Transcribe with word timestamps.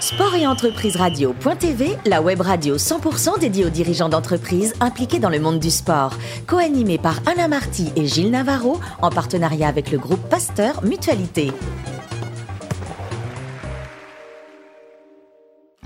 Sport 0.00 0.34
et 0.34 0.46
entreprise 0.46 0.96
radio.tv, 0.96 1.96
la 2.04 2.20
web 2.20 2.40
radio 2.40 2.76
100% 2.76 3.38
dédiée 3.38 3.64
aux 3.64 3.70
dirigeants 3.70 4.08
d'entreprises 4.08 4.74
impliqués 4.80 5.18
dans 5.18 5.28
le 5.30 5.38
monde 5.38 5.60
du 5.60 5.70
sport. 5.70 6.14
Co-animée 6.46 6.98
par 6.98 7.20
Alain 7.26 7.48
Marty 7.48 7.92
et 7.96 8.06
Gilles 8.06 8.30
Navarro, 8.30 8.80
en 9.02 9.10
partenariat 9.10 9.68
avec 9.68 9.90
le 9.90 9.98
groupe 9.98 10.20
Pasteur 10.28 10.84
Mutualité. 10.84 11.52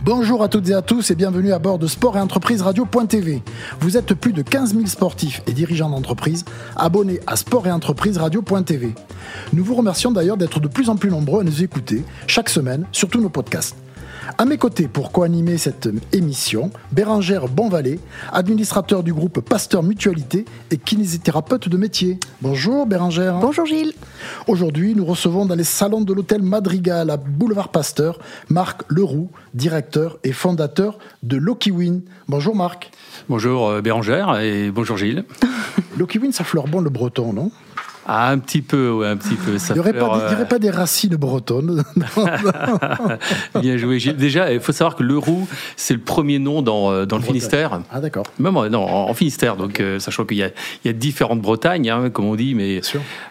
Bonjour 0.02 0.42
à 0.42 0.48
toutes 0.48 0.68
et 0.70 0.74
à 0.74 0.80
tous 0.80 1.10
et 1.10 1.14
bienvenue 1.14 1.52
à 1.52 1.58
bord 1.58 1.78
de 1.78 1.86
Sport 1.86 2.16
et 2.16 2.20
Entreprise 2.20 2.62
Radio.tv. 2.62 3.42
Vous 3.80 3.98
êtes 3.98 4.14
plus 4.14 4.32
de 4.32 4.40
15 4.40 4.72
000 4.72 4.86
sportifs 4.86 5.42
et 5.46 5.52
dirigeants 5.52 5.90
d'entreprise 5.90 6.46
abonnés 6.76 7.20
à 7.26 7.36
Sport 7.36 7.66
et 7.66 7.72
Entreprise 7.72 8.16
Radio.tv. 8.16 8.94
Nous 9.52 9.64
vous 9.64 9.74
remercions 9.74 10.10
d'ailleurs 10.10 10.38
d'être 10.38 10.60
de 10.60 10.68
plus 10.68 10.88
en 10.88 10.96
plus 10.96 11.10
nombreux 11.10 11.42
à 11.42 11.44
nous 11.44 11.62
écouter 11.62 12.04
chaque 12.26 12.48
semaine 12.48 12.86
sur 12.90 13.10
tous 13.10 13.20
nos 13.20 13.28
podcasts. 13.28 13.76
À 14.36 14.44
mes 14.44 14.58
côtés 14.58 14.88
pour 14.88 15.10
co-animer 15.10 15.56
cette 15.56 15.88
émission, 16.12 16.70
Bérangère 16.92 17.48
Bonvalet, 17.48 17.98
administrateur 18.32 19.02
du 19.02 19.14
groupe 19.14 19.40
Pasteur 19.40 19.82
Mutualité 19.82 20.44
et 20.70 20.76
kinésithérapeute 20.76 21.68
de 21.68 21.76
métier. 21.78 22.18
Bonjour 22.42 22.86
Bérangère. 22.86 23.38
Bonjour 23.38 23.64
Gilles. 23.64 23.94
Aujourd'hui, 24.46 24.94
nous 24.94 25.06
recevons 25.06 25.46
dans 25.46 25.54
les 25.54 25.64
salons 25.64 26.02
de 26.02 26.12
l'hôtel 26.12 26.42
Madrigal 26.42 27.08
à 27.10 27.16
Boulevard 27.16 27.70
Pasteur 27.70 28.18
Marc 28.50 28.82
Leroux, 28.88 29.30
directeur 29.54 30.18
et 30.24 30.32
fondateur 30.32 30.98
de 31.22 31.36
Loki 31.38 31.70
Win. 31.70 32.02
Bonjour 32.28 32.54
Marc. 32.54 32.90
Bonjour 33.28 33.68
euh, 33.68 33.80
Bérangère 33.80 34.38
et 34.40 34.70
bonjour 34.70 34.98
Gilles. 34.98 35.24
Loki 35.96 36.18
Win, 36.18 36.32
ça 36.32 36.44
fleure 36.44 36.68
bon 36.68 36.80
le 36.80 36.90
breton, 36.90 37.32
non? 37.32 37.50
Ah, 38.10 38.30
un 38.30 38.38
petit 38.38 38.62
peu, 38.62 38.90
ouais, 38.90 39.06
un 39.06 39.18
petit 39.18 39.34
peu. 39.34 39.58
il 39.68 39.74
n'y 39.74 39.80
aurait, 39.80 39.94
euh, 39.94 40.44
pas 40.46 40.58
des 40.58 40.70
racines 40.70 41.16
bretonnes. 41.16 41.84
Bien 43.60 43.76
joué. 43.76 43.98
Déjà, 43.98 44.50
il 44.50 44.60
faut 44.60 44.72
savoir 44.72 44.96
que 44.96 45.02
Leroux, 45.02 45.46
c'est 45.76 45.92
le 45.92 46.00
premier 46.00 46.38
nom 46.38 46.62
dans, 46.62 46.90
euh, 46.90 47.04
dans 47.04 47.18
le 47.18 47.22
Finistère. 47.22 47.82
Ah, 47.92 48.00
d'accord. 48.00 48.24
Même 48.38 48.54
non, 48.68 48.82
en, 48.82 49.12
Finistère, 49.12 49.56
donc 49.56 49.80
euh, 49.80 49.98
sachant 49.98 50.24
qu'il 50.24 50.38
y 50.38 50.42
a, 50.42 50.46
il 50.46 50.86
y 50.86 50.88
a 50.88 50.94
différentes 50.94 51.42
Bretagnes, 51.42 51.90
hein, 51.90 52.08
comme 52.08 52.24
on 52.24 52.34
dit, 52.34 52.54
mais 52.54 52.80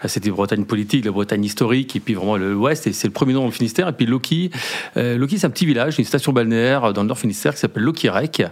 c'était 0.06 0.30
Bretagne 0.30 0.64
politique, 0.64 1.06
la 1.06 1.12
Bretagne 1.12 1.44
historique, 1.44 1.96
et 1.96 2.00
puis 2.00 2.14
vraiment 2.14 2.38
l'Ouest, 2.38 2.86
et 2.86 2.94
c'est 2.94 3.08
le 3.08 3.14
premier 3.14 3.34
nom 3.34 3.40
dans 3.40 3.46
le 3.48 3.52
Finistère. 3.52 3.88
Et 3.88 3.94
puis 3.94 4.06
Loki, 4.06 4.52
Loki 4.96 5.40
c'est 5.40 5.48
un 5.48 5.50
petit 5.50 5.66
village, 5.66 5.98
une 5.98 6.06
station 6.06 6.34
balnéaire 6.34 6.94
dans 6.94 7.02
le 7.02 7.08
Nord 7.08 7.18
Finistère 7.18 7.56
qui 7.56 7.62
s'appelle 7.62 7.82
Lokirek, 7.82 8.44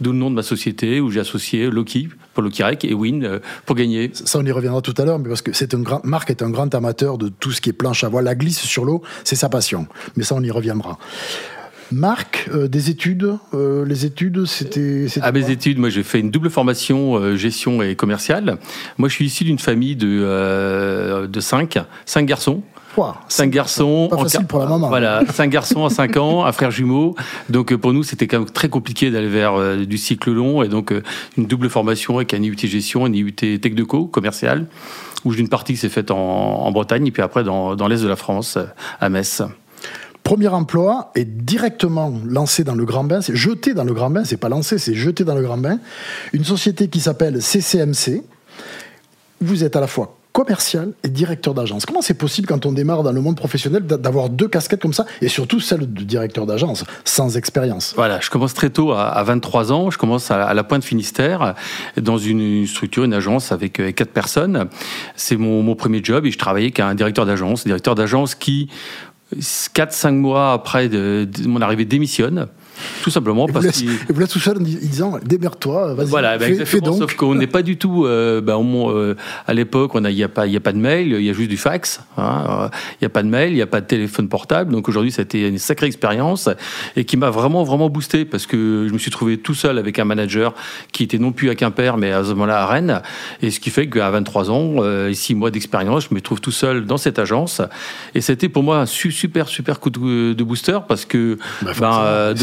d'où 0.00 0.12
le 0.12 0.18
nom 0.18 0.30
de 0.30 0.36
ma 0.36 0.42
société, 0.42 1.00
où 1.00 1.10
j'ai 1.10 1.20
associé 1.20 1.68
Loki 1.68 2.08
pour 2.32 2.42
Lokirek 2.42 2.86
et 2.86 2.94
Win 2.94 3.40
pour 3.66 3.76
gagner. 3.76 4.10
Ça, 4.14 4.38
on 4.38 4.46
y 4.46 4.50
reviendra 4.50 4.80
tout 4.80 4.94
à 4.96 5.04
l'heure, 5.04 5.18
mais 5.18 5.28
parce 5.28 5.42
que 5.42 5.52
Marc 6.04 6.30
est 6.30 6.42
un 6.42 6.50
grand 6.50 6.74
amateur 6.74 7.18
de 7.18 7.28
tout 7.28 7.52
ce 7.52 7.60
qui 7.60 7.70
est 7.70 7.74
planche 7.74 8.04
à 8.04 8.08
voile. 8.08 8.24
La 8.24 8.34
glisse 8.34 8.60
sur 8.60 8.84
l'eau, 8.84 9.02
c'est 9.24 9.36
sa 9.36 9.48
passion. 9.48 9.86
Mais 10.16 10.24
ça, 10.24 10.34
on 10.34 10.42
y 10.42 10.50
reviendra. 10.50 10.98
Marc, 11.92 12.48
euh, 12.52 12.66
des 12.66 12.90
études, 12.90 13.36
euh, 13.52 13.84
les 13.84 14.06
études, 14.06 14.46
c'était. 14.46 15.06
À 15.20 15.32
mes 15.32 15.50
études, 15.50 15.78
moi 15.78 15.90
j'ai 15.90 16.02
fait 16.02 16.18
une 16.18 16.30
double 16.30 16.48
formation 16.48 17.16
euh, 17.16 17.36
gestion 17.36 17.82
et 17.82 17.94
commerciale. 17.94 18.56
Moi 18.96 19.08
je 19.10 19.14
suis 19.14 19.26
issu 19.26 19.44
d'une 19.44 19.58
famille 19.58 19.94
de, 19.94 21.26
de 21.26 21.40
cinq, 21.40 21.78
cinq 22.06 22.24
garçons. 22.24 22.62
Cinq 23.28 23.50
garçons. 23.50 24.08
Pas 24.10 24.18
facile 24.18 24.46
pour 24.46 24.60
la 24.60 24.66
maman. 24.66 24.88
Voilà, 24.88 25.22
cinq 25.32 25.50
garçons 25.50 25.80
en 25.80 25.88
cinq 25.88 26.16
ans, 26.16 26.44
un 26.44 26.52
frère 26.52 26.70
jumeau. 26.70 27.14
Donc 27.48 27.74
pour 27.76 27.92
nous, 27.92 28.02
c'était 28.02 28.26
quand 28.26 28.40
même 28.40 28.50
très 28.50 28.68
compliqué 28.68 29.10
d'aller 29.10 29.28
vers 29.28 29.54
euh, 29.54 29.84
du 29.84 29.98
cycle 29.98 30.30
long 30.30 30.62
et 30.62 30.68
donc 30.68 30.92
euh, 30.92 31.02
une 31.36 31.46
double 31.46 31.68
formation 31.70 32.16
avec 32.16 32.34
un 32.34 32.42
IUT 32.42 32.56
gestion, 32.58 33.04
un 33.04 33.12
IUT 33.12 33.32
tech 33.32 33.74
de 33.74 33.82
co 33.82 34.06
commercial, 34.06 34.66
où 35.24 35.32
j'ai 35.32 35.40
une 35.40 35.48
partie 35.48 35.74
qui 35.74 35.78
s'est 35.78 35.88
faite 35.88 36.10
en, 36.10 36.70
Bretagne 36.72 37.06
et 37.06 37.10
puis 37.10 37.22
après 37.22 37.44
dans, 37.44 37.76
dans 37.76 37.88
l'est 37.88 38.02
de 38.02 38.08
la 38.08 38.16
France, 38.16 38.58
à 39.00 39.08
Metz. 39.08 39.42
Premier 40.24 40.48
emploi 40.48 41.12
est 41.14 41.26
directement 41.26 42.12
lancé 42.26 42.64
dans 42.64 42.74
le 42.74 42.86
grand 42.86 43.04
bain, 43.04 43.20
c'est 43.20 43.36
jeté 43.36 43.74
dans 43.74 43.84
le 43.84 43.92
grand 43.92 44.08
bain, 44.08 44.24
c'est 44.24 44.38
pas 44.38 44.48
lancé, 44.48 44.78
c'est 44.78 44.94
jeté 44.94 45.22
dans 45.22 45.34
le 45.34 45.42
grand 45.42 45.58
bain. 45.58 45.78
Une 46.32 46.44
société 46.44 46.88
qui 46.88 47.00
s'appelle 47.00 47.42
CCMC. 47.42 48.22
Vous 49.42 49.64
êtes 49.64 49.76
à 49.76 49.80
la 49.80 49.86
fois 49.86 50.16
commercial 50.34 50.92
et 51.04 51.08
directeur 51.08 51.54
d'agence. 51.54 51.86
Comment 51.86 52.02
c'est 52.02 52.18
possible 52.18 52.48
quand 52.48 52.66
on 52.66 52.72
démarre 52.72 53.04
dans 53.04 53.12
le 53.12 53.20
monde 53.20 53.36
professionnel 53.36 53.86
d'avoir 53.86 54.28
deux 54.28 54.48
casquettes 54.48 54.82
comme 54.82 54.92
ça 54.92 55.06
et 55.22 55.28
surtout 55.28 55.60
celle 55.60 55.92
de 55.92 56.02
directeur 56.02 56.44
d'agence 56.44 56.84
sans 57.04 57.36
expérience? 57.36 57.94
Voilà, 57.94 58.18
je 58.20 58.30
commence 58.30 58.52
très 58.52 58.68
tôt 58.68 58.90
à, 58.90 59.22
23 59.22 59.72
ans, 59.72 59.90
je 59.92 59.96
commence 59.96 60.32
à, 60.32 60.52
la 60.52 60.64
Pointe 60.64 60.82
Finistère 60.82 61.54
dans 61.96 62.18
une 62.18 62.66
structure, 62.66 63.04
une 63.04 63.14
agence 63.14 63.52
avec 63.52 63.78
euh, 63.78 63.92
quatre 63.92 64.10
personnes. 64.10 64.68
C'est 65.14 65.36
mon, 65.36 65.74
premier 65.76 66.02
job 66.02 66.26
et 66.26 66.32
je 66.32 66.38
travaillais 66.38 66.72
qu'un 66.72 66.96
directeur 66.96 67.26
d'agence, 67.26 67.64
directeur 67.64 67.94
d'agence 67.94 68.34
qui 68.34 68.68
4-5 69.36 70.12
mois 70.14 70.52
après 70.52 70.90
mon 71.46 71.60
arrivée 71.60 71.84
démissionne. 71.84 72.48
Tout 73.02 73.10
simplement 73.10 73.46
parce 73.46 73.68
qu'il. 73.68 73.90
vous 74.08 74.20
laisse 74.20 74.30
tout 74.30 74.38
seul 74.38 74.58
en 74.58 74.60
disant 74.60 75.18
démerde-toi, 75.24 75.94
vas-y. 75.94 76.06
Voilà, 76.06 76.38
ben 76.38 76.64
fais, 76.64 76.80
donc. 76.80 76.98
Sauf 76.98 77.14
qu'on 77.14 77.34
n'est 77.34 77.46
pas 77.46 77.62
du 77.62 77.76
tout. 77.76 78.06
Euh, 78.06 78.40
ben, 78.40 78.58
euh, 78.64 79.14
à 79.46 79.54
l'époque, 79.54 79.92
il 79.94 80.00
n'y 80.00 80.22
a, 80.22 80.28
pas, 80.28 80.44
a 80.44 80.60
pas 80.60 80.72
de 80.72 80.78
mail, 80.78 81.12
il 81.12 81.22
y 81.22 81.30
a 81.30 81.32
juste 81.32 81.50
du 81.50 81.56
fax. 81.56 82.00
Hein, 82.16 82.70
il 82.92 83.02
n'y 83.02 83.06
a 83.06 83.10
pas 83.10 83.22
de 83.22 83.28
mail, 83.28 83.52
il 83.52 83.56
n'y 83.56 83.62
a 83.62 83.66
pas 83.66 83.80
de 83.80 83.86
téléphone 83.86 84.28
portable. 84.28 84.72
Donc 84.72 84.88
aujourd'hui, 84.88 85.12
ça 85.12 85.22
a 85.22 85.24
été 85.24 85.48
une 85.48 85.58
sacrée 85.58 85.86
expérience 85.86 86.48
et 86.96 87.04
qui 87.04 87.16
m'a 87.16 87.30
vraiment, 87.30 87.64
vraiment 87.64 87.88
boosté 87.88 88.24
parce 88.24 88.46
que 88.46 88.86
je 88.88 88.92
me 88.92 88.98
suis 88.98 89.10
trouvé 89.10 89.38
tout 89.38 89.54
seul 89.54 89.78
avec 89.78 89.98
un 89.98 90.04
manager 90.04 90.54
qui 90.92 91.04
était 91.04 91.18
non 91.18 91.32
plus 91.32 91.50
à 91.50 91.54
Quimper, 91.54 91.96
mais 91.96 92.12
à 92.12 92.24
ce 92.24 92.30
moment-là 92.30 92.62
à 92.62 92.66
Rennes. 92.66 93.02
Et 93.42 93.50
ce 93.50 93.60
qui 93.60 93.70
fait 93.70 93.88
qu'à 93.88 94.10
23 94.10 94.50
ans 94.50 94.74
euh, 94.78 95.08
et 95.08 95.14
6 95.14 95.34
mois 95.34 95.50
d'expérience, 95.50 96.08
je 96.10 96.14
me 96.14 96.20
trouve 96.20 96.40
tout 96.40 96.52
seul 96.52 96.86
dans 96.86 96.96
cette 96.96 97.18
agence. 97.18 97.60
Et 98.14 98.20
c'était 98.20 98.48
pour 98.48 98.62
moi 98.62 98.78
un 98.78 98.86
super, 98.86 99.48
super 99.48 99.80
coup 99.80 99.90
de, 99.90 100.42
booster 100.44 100.78
parce 100.86 101.04
que. 101.04 101.38
Bah, 101.62 101.72
ben, 101.80 102.34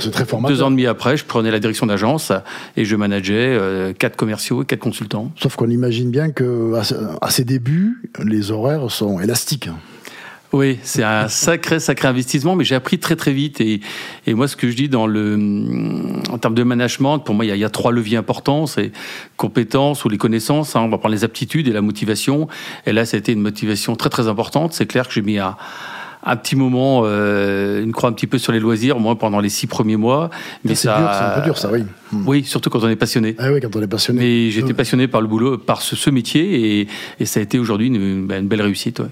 c'est 0.00 0.10
très 0.10 0.24
formateur. 0.24 0.56
Deux 0.56 0.62
ans 0.62 0.68
et 0.68 0.70
demi 0.70 0.86
après, 0.86 1.16
je 1.16 1.24
prenais 1.24 1.50
la 1.50 1.58
direction 1.58 1.86
d'agence 1.86 2.32
et 2.76 2.84
je 2.84 2.96
manageais 2.96 3.56
euh, 3.58 3.92
quatre 3.92 4.16
commerciaux 4.16 4.62
et 4.62 4.66
quatre 4.66 4.80
consultants. 4.80 5.30
Sauf 5.40 5.56
qu'on 5.56 5.70
imagine 5.70 6.10
bien 6.10 6.30
que 6.30 6.74
à 7.20 7.30
ses 7.30 7.44
débuts, 7.44 8.02
les 8.24 8.50
horaires 8.50 8.90
sont 8.90 9.20
élastiques. 9.20 9.68
Oui, 10.52 10.78
c'est 10.82 11.02
un 11.02 11.28
sacré, 11.28 11.78
sacré 11.78 12.08
investissement, 12.08 12.56
mais 12.56 12.64
j'ai 12.64 12.74
appris 12.74 12.98
très 12.98 13.16
très 13.16 13.32
vite. 13.34 13.60
Et, 13.60 13.80
et, 14.26 14.32
moi, 14.32 14.48
ce 14.48 14.56
que 14.56 14.70
je 14.70 14.76
dis 14.76 14.88
dans 14.88 15.06
le, 15.06 15.36
en 16.30 16.38
termes 16.38 16.54
de 16.54 16.62
management, 16.62 17.18
pour 17.18 17.34
moi, 17.34 17.44
il 17.44 17.48
y 17.48 17.50
a, 17.50 17.56
il 17.56 17.60
y 17.60 17.64
a 17.64 17.70
trois 17.70 17.92
leviers 17.92 18.16
importants 18.16 18.66
c'est 18.66 18.92
compétences 19.36 20.06
ou 20.06 20.08
les 20.08 20.16
connaissances. 20.16 20.74
Hein, 20.74 20.80
on 20.80 20.88
va 20.88 20.96
prendre 20.96 21.14
les 21.14 21.24
aptitudes 21.24 21.68
et 21.68 21.72
la 21.72 21.82
motivation. 21.82 22.48
Et 22.86 22.92
là, 22.92 23.04
ça 23.04 23.18
a 23.18 23.20
été 23.20 23.32
une 23.32 23.42
motivation 23.42 23.94
très 23.94 24.08
très 24.08 24.26
importante. 24.26 24.72
C'est 24.72 24.86
clair 24.86 25.06
que 25.06 25.12
j'ai 25.12 25.22
mis 25.22 25.38
à 25.38 25.58
un 26.24 26.36
petit 26.36 26.56
moment, 26.56 27.02
euh, 27.04 27.82
une 27.82 27.92
croix 27.92 28.08
un 28.08 28.12
petit 28.12 28.26
peu 28.26 28.38
sur 28.38 28.52
les 28.52 28.60
loisirs, 28.60 28.98
moi, 28.98 29.16
pendant 29.16 29.40
les 29.40 29.48
six 29.48 29.66
premiers 29.66 29.96
mois. 29.96 30.30
Mais 30.64 30.74
c'est 30.74 30.88
dur, 30.88 31.10
c'est 31.12 31.24
un 31.24 31.30
peu 31.30 31.42
dur, 31.42 31.58
ça, 31.58 31.70
oui. 31.72 31.84
Hmm. 32.12 32.24
Oui, 32.26 32.44
surtout 32.44 32.70
quand 32.70 32.82
on 32.82 32.88
est 32.88 32.96
passionné. 32.96 33.36
Ah 33.38 33.52
oui, 33.52 33.60
quand 33.60 33.74
on 33.74 33.82
est 33.82 33.86
passionné. 33.86 34.20
Mais 34.20 34.50
j'étais 34.50 34.74
passionné 34.74 35.08
par 35.08 35.20
le 35.20 35.26
boulot, 35.26 35.58
par 35.58 35.82
ce, 35.82 36.10
métier, 36.10 36.80
et, 36.80 36.88
et, 37.20 37.26
ça 37.26 37.40
a 37.40 37.42
été 37.42 37.58
aujourd'hui 37.58 37.88
une, 37.88 38.26
une, 38.30 38.48
belle 38.48 38.62
réussite. 38.62 39.00
Ouais. 39.00 39.06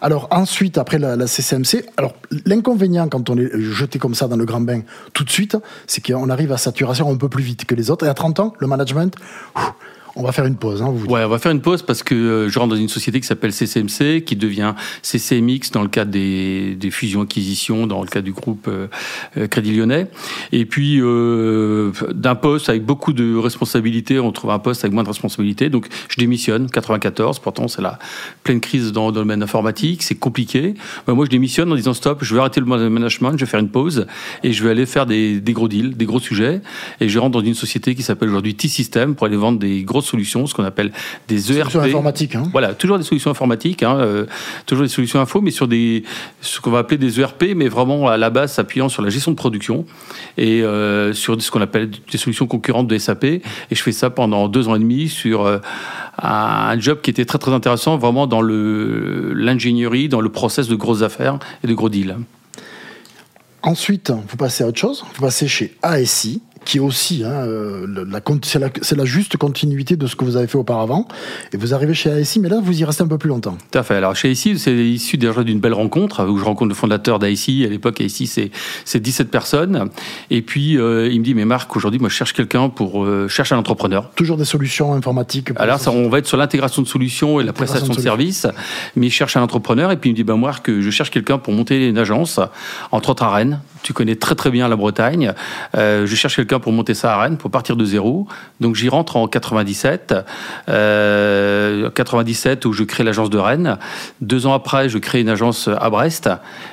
Alors 0.00 0.28
ensuite, 0.30 0.78
après 0.78 0.98
la, 0.98 1.16
la 1.16 1.26
CCMC, 1.26 1.84
alors 1.96 2.14
l'inconvénient 2.46 3.08
quand 3.08 3.28
on 3.28 3.36
est 3.36 3.50
jeté 3.60 3.98
comme 3.98 4.14
ça 4.14 4.28
dans 4.28 4.36
le 4.36 4.46
grand 4.46 4.62
bain 4.62 4.80
tout 5.12 5.24
de 5.24 5.30
suite, 5.30 5.56
c'est 5.86 6.04
qu'on 6.04 6.30
arrive 6.30 6.52
à 6.52 6.56
saturation 6.56 7.10
un 7.10 7.16
peu 7.16 7.28
plus 7.28 7.42
vite 7.42 7.66
que 7.66 7.74
les 7.74 7.90
autres. 7.90 8.06
Et 8.06 8.08
à 8.08 8.14
30 8.14 8.40
ans, 8.40 8.54
le 8.58 8.66
management, 8.66 9.14
on 10.20 10.24
va 10.24 10.32
faire 10.32 10.46
une 10.46 10.56
pause. 10.56 10.82
Hein, 10.82 10.94
ouais, 11.08 11.24
on 11.24 11.28
va 11.28 11.38
faire 11.38 11.52
une 11.52 11.62
pause 11.62 11.82
parce 11.82 12.02
que 12.02 12.14
euh, 12.14 12.48
je 12.48 12.58
rentre 12.58 12.74
dans 12.74 12.80
une 12.80 12.88
société 12.88 13.20
qui 13.20 13.26
s'appelle 13.26 13.52
CCMC, 13.52 14.22
qui 14.24 14.36
devient 14.36 14.74
CCMX 15.02 15.70
dans 15.72 15.82
le 15.82 15.88
cadre 15.88 16.10
des, 16.10 16.74
des 16.74 16.90
fusions-acquisitions, 16.90 17.86
dans 17.86 18.02
le 18.02 18.06
cadre 18.06 18.26
du 18.26 18.32
groupe 18.32 18.66
euh, 18.68 18.86
euh, 19.36 19.46
Crédit 19.46 19.74
Lyonnais. 19.74 20.08
Et 20.52 20.66
puis, 20.66 20.98
euh, 21.00 21.92
d'un 22.12 22.34
poste 22.34 22.68
avec 22.68 22.84
beaucoup 22.84 23.12
de 23.12 23.36
responsabilités, 23.36 24.20
on 24.20 24.32
trouve 24.32 24.50
un 24.50 24.58
poste 24.58 24.84
avec 24.84 24.92
moins 24.92 25.02
de 25.02 25.08
responsabilités. 25.08 25.70
Donc, 25.70 25.86
je 26.08 26.16
démissionne, 26.16 26.70
94. 26.70 27.38
Pourtant, 27.38 27.68
c'est 27.68 27.82
la 27.82 27.98
pleine 28.44 28.60
crise 28.60 28.92
dans, 28.92 29.08
le 29.08 29.12
domaine 29.12 29.42
informatique, 29.42 30.02
c'est 30.02 30.14
compliqué. 30.14 30.74
Ben, 31.06 31.14
moi, 31.14 31.24
je 31.24 31.30
démissionne 31.30 31.72
en 31.72 31.76
disant 31.76 31.94
stop, 31.94 32.18
je 32.22 32.34
vais 32.34 32.40
arrêter 32.40 32.60
le 32.60 32.66
management, 32.66 33.32
je 33.32 33.44
vais 33.44 33.50
faire 33.50 33.60
une 33.60 33.70
pause 33.70 34.06
et 34.44 34.52
je 34.52 34.62
vais 34.62 34.70
aller 34.70 34.86
faire 34.86 35.06
des, 35.06 35.40
des 35.40 35.52
gros 35.52 35.68
deals, 35.68 35.96
des 35.96 36.04
gros 36.04 36.20
sujets. 36.20 36.60
Et 37.00 37.08
je 37.08 37.18
rentre 37.18 37.38
dans 37.38 37.44
une 37.44 37.54
société 37.54 37.94
qui 37.94 38.02
s'appelle 38.02 38.28
aujourd'hui 38.28 38.54
T-System 38.54 39.14
pour 39.14 39.26
aller 39.26 39.36
vendre 39.36 39.58
des 39.58 39.82
gros 39.82 40.02
solutions, 40.10 40.46
ce 40.46 40.54
qu'on 40.54 40.64
appelle 40.64 40.92
des 41.28 41.52
ERP. 41.52 41.70
Solutions 41.70 41.80
informatiques. 41.80 42.34
Hein. 42.34 42.44
Voilà, 42.52 42.74
toujours 42.74 42.98
des 42.98 43.04
solutions 43.04 43.30
informatiques, 43.30 43.82
hein, 43.82 43.96
euh, 43.98 44.26
toujours 44.66 44.84
des 44.84 44.90
solutions 44.90 45.20
info, 45.20 45.40
mais 45.40 45.50
sur 45.50 45.68
des, 45.68 46.04
ce 46.40 46.60
qu'on 46.60 46.70
va 46.70 46.78
appeler 46.78 46.98
des 46.98 47.20
ERP, 47.20 47.54
mais 47.56 47.68
vraiment 47.68 48.08
à 48.08 48.16
la 48.16 48.30
base 48.30 48.52
s'appuyant 48.52 48.88
sur 48.88 49.02
la 49.02 49.10
gestion 49.10 49.30
de 49.30 49.36
production 49.36 49.86
et 50.36 50.62
euh, 50.62 51.12
sur 51.12 51.40
ce 51.40 51.50
qu'on 51.50 51.60
appelle 51.60 51.90
des 51.90 52.18
solutions 52.18 52.46
concurrentes 52.46 52.88
de 52.88 52.98
SAP. 52.98 53.24
Et 53.24 53.42
je 53.70 53.82
fais 53.82 53.92
ça 53.92 54.10
pendant 54.10 54.48
deux 54.48 54.68
ans 54.68 54.74
et 54.74 54.80
demi 54.80 55.08
sur 55.08 55.46
euh, 55.46 55.58
un 56.22 56.78
job 56.78 57.00
qui 57.02 57.10
était 57.10 57.24
très 57.24 57.38
très 57.38 57.52
intéressant, 57.52 57.96
vraiment 57.96 58.26
dans 58.26 58.42
l'ingénierie, 58.42 60.08
dans 60.08 60.20
le 60.20 60.28
process 60.28 60.68
de 60.68 60.74
grosses 60.74 61.02
affaires 61.02 61.38
et 61.64 61.66
de 61.66 61.74
gros 61.74 61.88
deals. 61.88 62.16
Ensuite, 63.62 64.10
vous 64.10 64.36
passez 64.36 64.64
à 64.64 64.68
autre 64.68 64.78
chose. 64.78 65.04
Vous 65.14 65.20
passez 65.20 65.46
chez 65.46 65.76
ASI, 65.82 66.40
qui 66.70 66.76
est 66.76 66.80
aussi, 66.80 67.24
hein, 67.24 67.44
la, 67.88 68.20
c'est 68.42 68.60
la, 68.60 68.70
la, 68.96 69.04
juste 69.04 69.36
continuité 69.36 69.96
de 69.96 70.06
ce 70.06 70.14
que 70.14 70.24
vous 70.24 70.36
avez 70.36 70.46
fait 70.46 70.56
auparavant. 70.56 71.08
Et 71.52 71.56
vous 71.56 71.74
arrivez 71.74 71.94
chez 71.94 72.12
ASI, 72.12 72.38
mais 72.38 72.48
là, 72.48 72.60
vous 72.62 72.80
y 72.80 72.84
restez 72.84 73.02
un 73.02 73.08
peu 73.08 73.18
plus 73.18 73.28
longtemps. 73.28 73.58
Tout 73.72 73.78
à 73.78 73.82
fait. 73.82 73.96
Alors, 73.96 74.14
chez 74.14 74.30
ASI, 74.30 74.56
c'est 74.56 74.72
issu 74.72 75.18
déjà 75.18 75.42
d'une 75.42 75.58
belle 75.58 75.74
rencontre 75.74 76.24
où 76.24 76.38
je 76.38 76.44
rencontre 76.44 76.68
le 76.68 76.76
fondateur 76.76 77.18
d'ASI. 77.18 77.64
À 77.64 77.68
l'époque, 77.68 78.00
ASI, 78.00 78.50
c'est 78.84 79.00
17 79.00 79.32
personnes. 79.32 79.90
Et 80.30 80.42
puis, 80.42 80.74
il 80.74 80.78
me 80.78 81.24
dit, 81.24 81.34
mais 81.34 81.44
Marc, 81.44 81.74
aujourd'hui, 81.74 81.98
moi, 81.98 82.08
je 82.08 82.14
cherche 82.14 82.34
quelqu'un 82.34 82.68
pour 82.68 83.04
chercher 83.28 83.56
un 83.56 83.58
entrepreneur. 83.58 84.08
Toujours 84.10 84.36
des 84.36 84.44
solutions 84.44 84.94
informatiques. 84.94 85.48
Alors, 85.56 85.80
ça, 85.80 85.90
on 85.90 86.08
va 86.08 86.18
être 86.18 86.28
sur 86.28 86.36
l'intégration 86.36 86.82
de 86.82 86.86
solutions 86.86 87.40
et 87.40 87.44
la 87.44 87.52
prestation 87.52 87.92
de, 87.92 88.00
services. 88.00 88.46
Mais 88.94 89.08
il 89.08 89.10
cherche 89.10 89.36
un 89.36 89.42
entrepreneur. 89.42 89.90
Et 89.90 89.96
puis, 89.96 90.10
il 90.10 90.12
me 90.12 90.16
dit, 90.16 90.24
ben, 90.24 90.36
Marc, 90.36 90.70
je 90.70 90.90
cherche 90.90 91.10
quelqu'un 91.10 91.38
pour 91.38 91.52
monter 91.52 91.88
une 91.88 91.98
agence, 91.98 92.38
entre 92.92 93.10
autres 93.10 93.24
à 93.24 93.34
Rennes. 93.34 93.60
Tu 93.82 93.92
connais 93.92 94.16
très 94.16 94.34
très 94.34 94.50
bien 94.50 94.68
la 94.68 94.76
Bretagne. 94.76 95.32
Euh, 95.76 96.06
je 96.06 96.14
cherche 96.14 96.36
quelqu'un 96.36 96.60
pour 96.60 96.72
monter 96.72 96.94
ça 96.94 97.14
à 97.14 97.22
Rennes, 97.22 97.36
pour 97.36 97.50
partir 97.50 97.76
de 97.76 97.84
zéro. 97.84 98.26
Donc 98.60 98.76
j'y 98.76 98.88
rentre 98.88 99.16
en 99.16 99.26
97. 99.26 100.14
Euh, 100.68 101.90
97 101.90 102.64
où 102.66 102.72
je 102.72 102.84
crée 102.84 103.04
l'agence 103.04 103.30
de 103.30 103.38
Rennes. 103.38 103.78
Deux 104.20 104.46
ans 104.46 104.52
après, 104.52 104.88
je 104.88 104.98
crée 104.98 105.20
une 105.20 105.28
agence 105.28 105.68
à 105.68 105.90
Brest. 105.90 106.28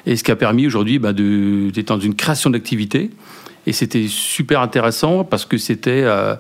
Et 0.05 0.15
ce 0.15 0.23
qui 0.23 0.31
a 0.31 0.35
permis 0.35 0.67
aujourd'hui 0.67 0.99
bah, 0.99 1.13
d'être 1.13 1.87
dans 1.87 1.99
une 1.99 2.15
création 2.15 2.49
d'activité. 2.49 3.11
Et 3.67 3.73
c'était 3.73 4.07
super 4.07 4.61
intéressant 4.61 5.25
parce 5.25 5.45
que 5.45 5.57
c'était 5.57 6.01
euh, 6.03 6.35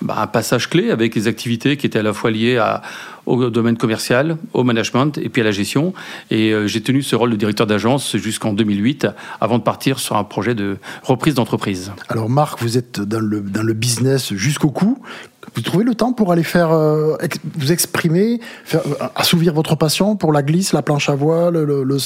bah, 0.00 0.16
un 0.18 0.26
passage 0.26 0.70
clé 0.70 0.90
avec 0.90 1.14
les 1.14 1.28
activités 1.28 1.76
qui 1.76 1.86
étaient 1.86 1.98
à 1.98 2.02
la 2.02 2.14
fois 2.14 2.30
liées 2.30 2.58
au 3.26 3.50
domaine 3.50 3.76
commercial, 3.76 4.38
au 4.54 4.64
management 4.64 5.18
et 5.18 5.28
puis 5.28 5.42
à 5.42 5.44
la 5.44 5.50
gestion. 5.50 5.92
Et 6.30 6.52
euh, 6.52 6.66
j'ai 6.66 6.80
tenu 6.80 7.02
ce 7.02 7.14
rôle 7.14 7.30
de 7.30 7.36
directeur 7.36 7.66
d'agence 7.66 8.16
jusqu'en 8.16 8.54
2008 8.54 9.08
avant 9.42 9.58
de 9.58 9.62
partir 9.62 9.98
sur 9.98 10.16
un 10.16 10.24
projet 10.24 10.54
de 10.54 10.78
reprise 11.02 11.34
d'entreprise. 11.34 11.92
Alors 12.08 12.30
Marc, 12.30 12.62
vous 12.62 12.78
êtes 12.78 12.98
dans 12.98 13.20
le, 13.20 13.42
dans 13.42 13.62
le 13.62 13.74
business 13.74 14.32
jusqu'au 14.32 14.70
cou. 14.70 15.02
Vous 15.54 15.62
trouvez 15.62 15.84
le 15.84 15.94
temps 15.94 16.12
pour 16.12 16.32
aller 16.32 16.42
faire 16.42 16.70
euh, 16.70 17.16
vous 17.56 17.72
exprimer, 17.72 18.40
faire, 18.64 18.82
euh, 18.86 19.06
assouvir 19.16 19.52
votre 19.52 19.74
passion 19.74 20.16
pour 20.16 20.32
la 20.32 20.42
glisse, 20.42 20.72
la 20.72 20.82
planche 20.82 21.08
à 21.08 21.14
voile, 21.14 21.54
le, 21.54 21.84
le, 21.84 21.98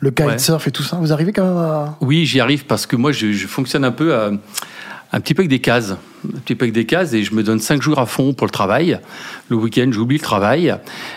le 0.00 0.10
kitesurf 0.10 0.66
et 0.66 0.70
tout 0.70 0.82
ça? 0.82 0.96
Vous 0.96 1.12
arrivez 1.12 1.32
quand 1.32 1.44
même 1.44 1.56
à... 1.56 1.96
Oui, 2.00 2.24
j'y 2.26 2.40
arrive 2.40 2.64
parce 2.66 2.86
que 2.86 2.96
moi, 2.96 3.12
je, 3.12 3.32
je 3.32 3.46
fonctionne 3.46 3.84
un 3.84 3.92
peu 3.92 4.14
à 4.14 4.30
un 5.16 5.20
petit 5.20 5.32
peu 5.32 5.40
avec 5.40 5.50
des 5.50 5.60
cases. 5.60 5.92
Un 6.26 6.40
petit 6.40 6.54
peu 6.54 6.64
avec 6.64 6.74
des 6.74 6.84
cases 6.84 7.14
et 7.14 7.22
je 7.22 7.34
me 7.34 7.42
donne 7.42 7.58
cinq 7.58 7.80
jours 7.80 7.98
à 7.98 8.04
fond 8.04 8.34
pour 8.34 8.46
le 8.46 8.50
travail. 8.50 9.00
Le 9.48 9.56
week-end, 9.56 9.88
j'oublie 9.90 10.18
le 10.18 10.22
travail. 10.22 10.74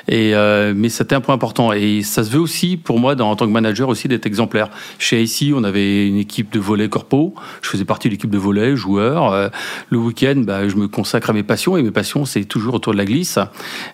Et, 0.08 0.34
euh, 0.36 0.74
mais 0.74 0.88
c'était 0.88 1.16
un 1.16 1.22
point 1.22 1.36
important. 1.36 1.74
Et 1.74 2.02
ça 2.02 2.24
se 2.24 2.30
veut 2.30 2.40
aussi, 2.40 2.78
pour 2.78 2.98
moi, 2.98 3.20
en 3.20 3.36
tant 3.36 3.46
que 3.46 3.52
manager, 3.52 3.90
aussi 3.90 4.08
d'être 4.08 4.26
exemplaire. 4.26 4.70
Chez 5.00 5.22
ICI, 5.22 5.52
on 5.54 5.66
avait 5.66 6.08
une 6.08 6.16
équipe 6.16 6.50
de 6.54 6.60
volet 6.60 6.88
corpo. 6.88 7.34
Je 7.62 7.68
faisais 7.68 7.84
partie 7.84 8.08
de 8.08 8.14
l'équipe 8.14 8.30
de 8.30 8.38
volet, 8.38 8.78
joueur. 8.78 9.34
Euh, 9.34 9.50
le 9.90 9.98
week-end, 9.98 10.44
bah, 10.46 10.70
je 10.70 10.76
me 10.78 10.88
consacre 10.88 11.32
à 11.32 11.34
mes 11.34 11.44
passions. 11.44 11.76
Et 11.76 11.84
mes 11.84 11.92
passions, 11.92 12.24
c'est 12.24 12.46
toujours 12.46 12.76
autour 12.76 12.94
de 12.94 12.98
la 12.98 13.06
glisse. 13.06 13.38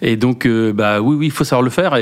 Et 0.04 0.18
donc, 0.18 0.46
euh, 0.46 0.72
bah, 0.72 1.02
oui, 1.02 1.16
oui, 1.16 1.26
il 1.28 1.32
faut 1.32 1.46
savoir 1.46 1.64
le 1.64 1.72
faire. 1.72 1.96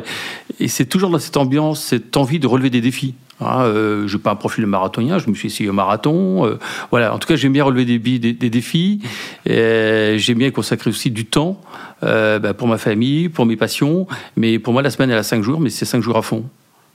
Et 0.59 0.67
c'est 0.67 0.87
toujours 0.87 1.09
dans 1.09 1.19
cette 1.19 1.37
ambiance, 1.37 1.81
cette 1.81 2.17
envie 2.17 2.39
de 2.39 2.47
relever 2.47 2.69
des 2.69 2.81
défis. 2.81 3.15
Ah, 3.45 3.65
euh, 3.65 4.07
je 4.07 4.15
n'ai 4.15 4.21
pas 4.21 4.31
un 4.31 4.35
profil 4.35 4.63
de 4.63 4.69
marathonien, 4.69 5.17
je 5.17 5.29
me 5.29 5.35
suis 5.35 5.47
essayé 5.47 5.69
au 5.69 5.73
marathon. 5.73 6.45
Euh, 6.45 6.59
voilà, 6.91 7.13
en 7.13 7.19
tout 7.19 7.27
cas, 7.27 7.35
j'aime 7.35 7.53
bien 7.53 7.63
relever 7.63 7.85
des, 7.85 8.19
des, 8.19 8.33
des 8.33 8.49
défis. 8.49 9.01
J'aime 9.45 10.37
bien 10.37 10.51
consacrer 10.51 10.89
aussi 10.89 11.11
du 11.11 11.25
temps 11.25 11.59
euh, 12.03 12.39
bah, 12.39 12.53
pour 12.53 12.67
ma 12.67 12.77
famille, 12.77 13.29
pour 13.29 13.45
mes 13.45 13.55
passions. 13.55 14.07
Mais 14.35 14.59
pour 14.59 14.73
moi, 14.73 14.81
la 14.81 14.89
semaine, 14.89 15.09
elle 15.11 15.17
a 15.17 15.23
cinq 15.23 15.43
jours, 15.43 15.59
mais 15.59 15.69
c'est 15.69 15.85
cinq 15.85 16.01
jours 16.01 16.17
à 16.17 16.21
fond. 16.21 16.43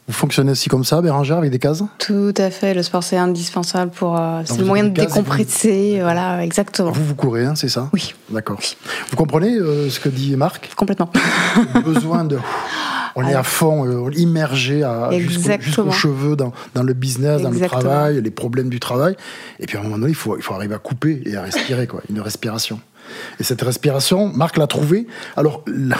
Vous 0.06 0.14
fonctionnez 0.14 0.52
aussi 0.52 0.70
comme 0.70 0.84
ça, 0.84 1.02
Bérangère, 1.02 1.36
avec 1.36 1.50
des 1.50 1.58
cases? 1.58 1.82
Tout 1.98 2.32
à 2.38 2.50
fait. 2.50 2.72
Le 2.72 2.82
sport, 2.82 3.02
c'est 3.02 3.18
indispensable 3.18 3.90
pour. 3.90 4.18
c'est 4.44 4.58
le 4.58 4.64
moyen 4.64 4.84
de 4.84 4.88
décompresser. 4.88 5.98
Voilà, 6.00 6.42
exactement. 6.42 6.92
Vous, 6.92 7.04
vous 7.04 7.14
courez, 7.14 7.44
hein, 7.44 7.54
c'est 7.56 7.68
ça? 7.68 7.90
Oui. 7.92 8.14
D'accord. 8.30 8.58
Vous 9.10 9.16
comprenez 9.16 9.58
ce 9.58 10.00
que 10.00 10.08
dit 10.08 10.34
Marc? 10.36 10.74
Complètement. 10.76 11.10
besoin 11.84 12.24
de. 12.24 12.38
On 13.18 13.26
est 13.26 13.34
à 13.34 13.42
fond, 13.42 13.84
euh, 13.84 14.10
immergé 14.16 14.86
jusqu'aux 15.18 15.90
cheveux 15.90 16.36
dans, 16.36 16.52
dans, 16.74 16.82
le 16.82 16.92
business, 16.92 17.42
dans 17.42 17.50
le 17.50 17.60
travail, 17.60 18.22
les 18.22 18.30
problèmes 18.30 18.68
du 18.68 18.80
travail. 18.80 19.16
Et 19.58 19.66
puis 19.66 19.76
à 19.76 19.80
un 19.80 19.82
moment 19.82 19.98
donné, 19.98 20.10
il 20.10 20.14
faut, 20.14 20.36
il 20.36 20.42
faut 20.42 20.54
arriver 20.54 20.74
à 20.74 20.78
couper 20.78 21.22
et 21.26 21.36
à 21.36 21.42
respirer, 21.42 21.86
quoi, 21.86 22.00
une 22.08 22.20
respiration. 22.20 22.80
Et 23.40 23.42
cette 23.42 23.62
respiration, 23.62 24.28
Marc 24.28 24.56
l'a 24.56 24.66
trouvée. 24.66 25.06
Alors, 25.36 25.64
la, 25.66 25.96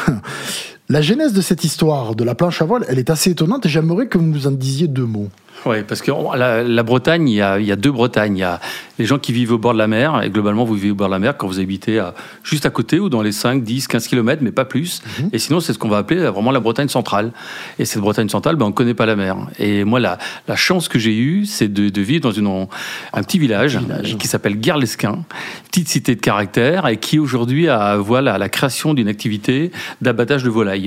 la 0.88 1.02
genèse 1.02 1.32
de 1.32 1.40
cette 1.40 1.64
histoire 1.64 2.14
de 2.14 2.24
la 2.24 2.34
planche 2.34 2.62
à 2.62 2.64
voile, 2.64 2.84
elle 2.88 2.98
est 2.98 3.10
assez 3.10 3.30
étonnante 3.30 3.66
et 3.66 3.68
j'aimerais 3.68 4.06
que 4.06 4.16
vous 4.16 4.24
nous 4.24 4.46
en 4.46 4.52
disiez 4.52 4.88
deux 4.88 5.04
mots. 5.04 5.28
Oui, 5.66 5.82
parce 5.86 6.02
que 6.02 6.12
la, 6.36 6.62
la 6.62 6.82
Bretagne, 6.82 7.28
il 7.28 7.34
y, 7.34 7.42
a, 7.42 7.58
il 7.58 7.66
y, 7.66 7.72
a, 7.72 7.76
deux 7.76 7.90
Bretagnes. 7.90 8.36
Il 8.36 8.40
y 8.40 8.44
a 8.44 8.60
les 8.98 9.04
gens 9.04 9.18
qui 9.18 9.32
vivent 9.32 9.52
au 9.52 9.58
bord 9.58 9.72
de 9.72 9.78
la 9.78 9.88
mer, 9.88 10.22
et 10.22 10.30
globalement, 10.30 10.64
vous 10.64 10.74
vivez 10.74 10.90
au 10.90 10.94
bord 10.94 11.08
de 11.08 11.12
la 11.12 11.18
mer 11.18 11.36
quand 11.36 11.46
vous 11.46 11.58
habitez 11.60 11.98
à, 11.98 12.14
juste 12.42 12.66
à 12.66 12.70
côté 12.70 13.00
ou 13.00 13.08
dans 13.08 13.22
les 13.22 13.32
5, 13.32 13.62
10, 13.62 13.88
15 13.88 14.06
km, 14.06 14.42
mais 14.42 14.52
pas 14.52 14.64
plus. 14.64 15.02
Mhm. 15.20 15.30
Et 15.32 15.38
sinon, 15.38 15.60
c'est 15.60 15.72
ce 15.72 15.78
qu'on 15.78 15.88
va 15.88 15.98
appeler 15.98 16.20
vraiment 16.20 16.52
la 16.52 16.60
Bretagne 16.60 16.88
centrale. 16.88 17.32
Et 17.78 17.84
cette 17.84 18.00
Bretagne 18.00 18.28
centrale, 18.28 18.56
ben, 18.56 18.66
on 18.66 18.68
ne 18.68 18.74
connaît 18.74 18.94
pas 18.94 19.06
la 19.06 19.16
mer. 19.16 19.36
Et 19.58 19.84
moi, 19.84 20.00
la, 20.00 20.18
la 20.46 20.56
chance 20.56 20.88
que 20.88 20.98
j'ai 20.98 21.16
eue, 21.16 21.44
c'est 21.44 21.72
de, 21.72 21.88
de, 21.88 22.00
vivre 22.00 22.22
dans 22.22 22.32
une, 22.32 22.66
un 23.12 23.22
petit 23.22 23.38
village, 23.38 23.78
qui 24.18 24.28
s'appelle 24.28 24.56
Guerlesquin, 24.56 25.24
petite 25.66 25.88
cité 25.88 26.14
de 26.14 26.20
caractère, 26.20 26.86
et 26.86 26.98
qui 26.98 27.18
aujourd'hui 27.18 27.68
a 27.68 27.96
voilà, 27.96 28.38
la 28.38 28.48
création 28.48 28.94
d'une 28.94 29.08
activité 29.08 29.72
d'abattage 30.02 30.44
de 30.44 30.50
volailles. 30.50 30.77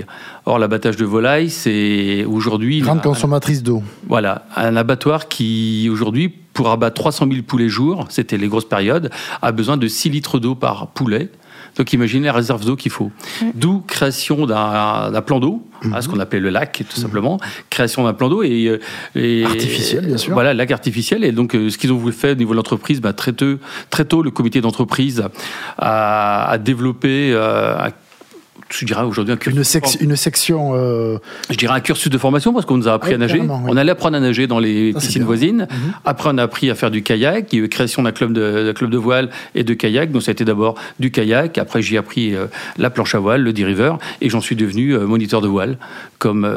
Or, 0.46 0.60
l'abattage 0.60 0.98
de 0.98 1.06
volailles, 1.06 1.50
c'est 1.50 2.26
aujourd'hui... 2.26 2.80
Grande 2.80 3.02
consommatrice 3.02 3.64
d'eau. 3.64 3.84
Voilà, 4.08 4.46
un 4.56 4.76
abattoir 4.76 5.28
qui, 5.28 5.90
aujourd'hui, 5.92 6.30
pour 6.54 6.70
abattre 6.70 6.96
300 6.96 7.28
000 7.32 7.44
poulets 7.44 7.70
jour, 7.70 8.06
c'était 8.10 8.38
les 8.38 8.48
grosses 8.48 8.68
périodes, 8.68 9.10
a 9.42 9.52
besoin 9.52 9.78
de 9.78 9.88
6 9.88 10.10
litres 10.10 10.40
d'eau 10.40 10.56
par 10.56 10.88
poulet. 10.88 11.30
Donc 11.78 11.94
imaginez 11.94 12.26
la 12.26 12.34
réserve 12.34 12.66
d'eau 12.66 12.76
qu'il 12.76 12.92
faut. 12.92 13.12
D'où 13.56 13.80
création 13.80 14.46
d'un 14.46 15.22
plan 15.22 15.40
d'eau, 15.40 15.66
hein, 15.84 16.02
ce 16.02 16.08
mhm. 16.08 16.14
qu'on 16.14 16.20
appelle 16.20 16.44
le 16.44 16.50
lac 16.50 16.84
tout 16.90 17.00
simplement, 17.00 17.40
création 17.70 18.04
d'un 18.04 18.14
plan 18.14 18.30
d'eau 18.30 18.44
et, 18.44 18.80
et, 19.16 19.46
artificiel 19.46 20.06
bien 20.06 20.18
sûr. 20.18 20.34
Voilà, 20.34 20.54
lac 20.54 20.70
artificiel 20.72 21.24
et 21.24 21.32
donc 21.32 21.56
euh, 21.56 21.70
ce 21.70 21.78
qu'ils 21.78 21.94
ont 21.94 21.98
voulu 21.98 22.12
faire 22.14 22.34
au 22.34 22.36
niveau 22.36 22.52
de 22.52 22.58
l'entreprise, 22.58 23.00
bah, 23.00 23.14
très, 23.14 23.32
tôt, 23.32 23.58
très 23.90 24.04
tôt 24.04 24.22
le 24.22 24.32
comité 24.32 24.60
d'entreprise 24.60 25.24
a, 25.78 26.52
a, 26.52 26.58
développé, 26.58 27.32
euh, 27.34 27.78
a 27.78 27.92
je 28.74 28.86
dirais 28.86 29.04
aujourd'hui 29.04 29.34
un 29.34 29.38
cursus. 29.38 29.98
Une, 30.00 30.12
une 30.12 30.16
section. 30.16 30.72
Euh... 30.74 31.18
Je 31.50 31.58
dirais 31.58 31.74
un 31.74 31.80
cursus 31.80 32.10
de 32.10 32.18
formation 32.18 32.54
parce 32.54 32.66
qu'on 32.66 32.78
nous 32.78 32.88
a 32.88 32.94
appris 32.94 33.14
à 33.14 33.18
nager. 33.18 33.42
On 33.42 33.78
allait 33.78 33.92
apprendre 33.92 34.18
à 34.18 34.20
nager 34.20 34.48
dans 34.48 34.60
les 34.60 34.94
piscines 34.94 35.24
voisines. 35.24 35.68
Mhm. 35.70 35.94
Après, 36.06 36.30
on 36.32 36.38
a 36.38 36.44
appris 36.44 36.70
à 36.70 36.76
faire 36.76 36.92
du 36.92 37.04
kayak. 37.04 37.52
Il 37.52 37.60
y 37.60 37.62
a 37.62 37.66
eu 37.66 37.70
création 37.70 38.04
d'un 38.04 38.12
club 38.12 38.34
de, 38.34 38.72
club 38.72 38.90
de 38.90 38.98
voile 38.98 39.30
et 39.56 39.64
de 39.64 39.74
kayak. 39.74 40.12
Donc, 40.12 40.24
ça 40.24 40.32
a 40.32 40.34
été 40.34 40.46
d'abord 40.46 40.76
du 41.00 41.12
kayak. 41.12 41.58
Après, 41.58 41.82
j'ai 41.82 41.98
appris 41.98 42.36
euh, 42.36 42.46
la 42.78 42.90
planche 42.90 43.16
à 43.16 43.20
voile, 43.20 43.42
le 43.42 43.54
diriver. 43.54 43.94
Et 44.22 44.30
j'en 44.30 44.42
suis 44.42 44.56
devenu 44.56 44.92
euh, 44.92 45.06
moniteur 45.06 45.42
de 45.42 45.48
voile, 45.48 45.78
comme 46.20 46.50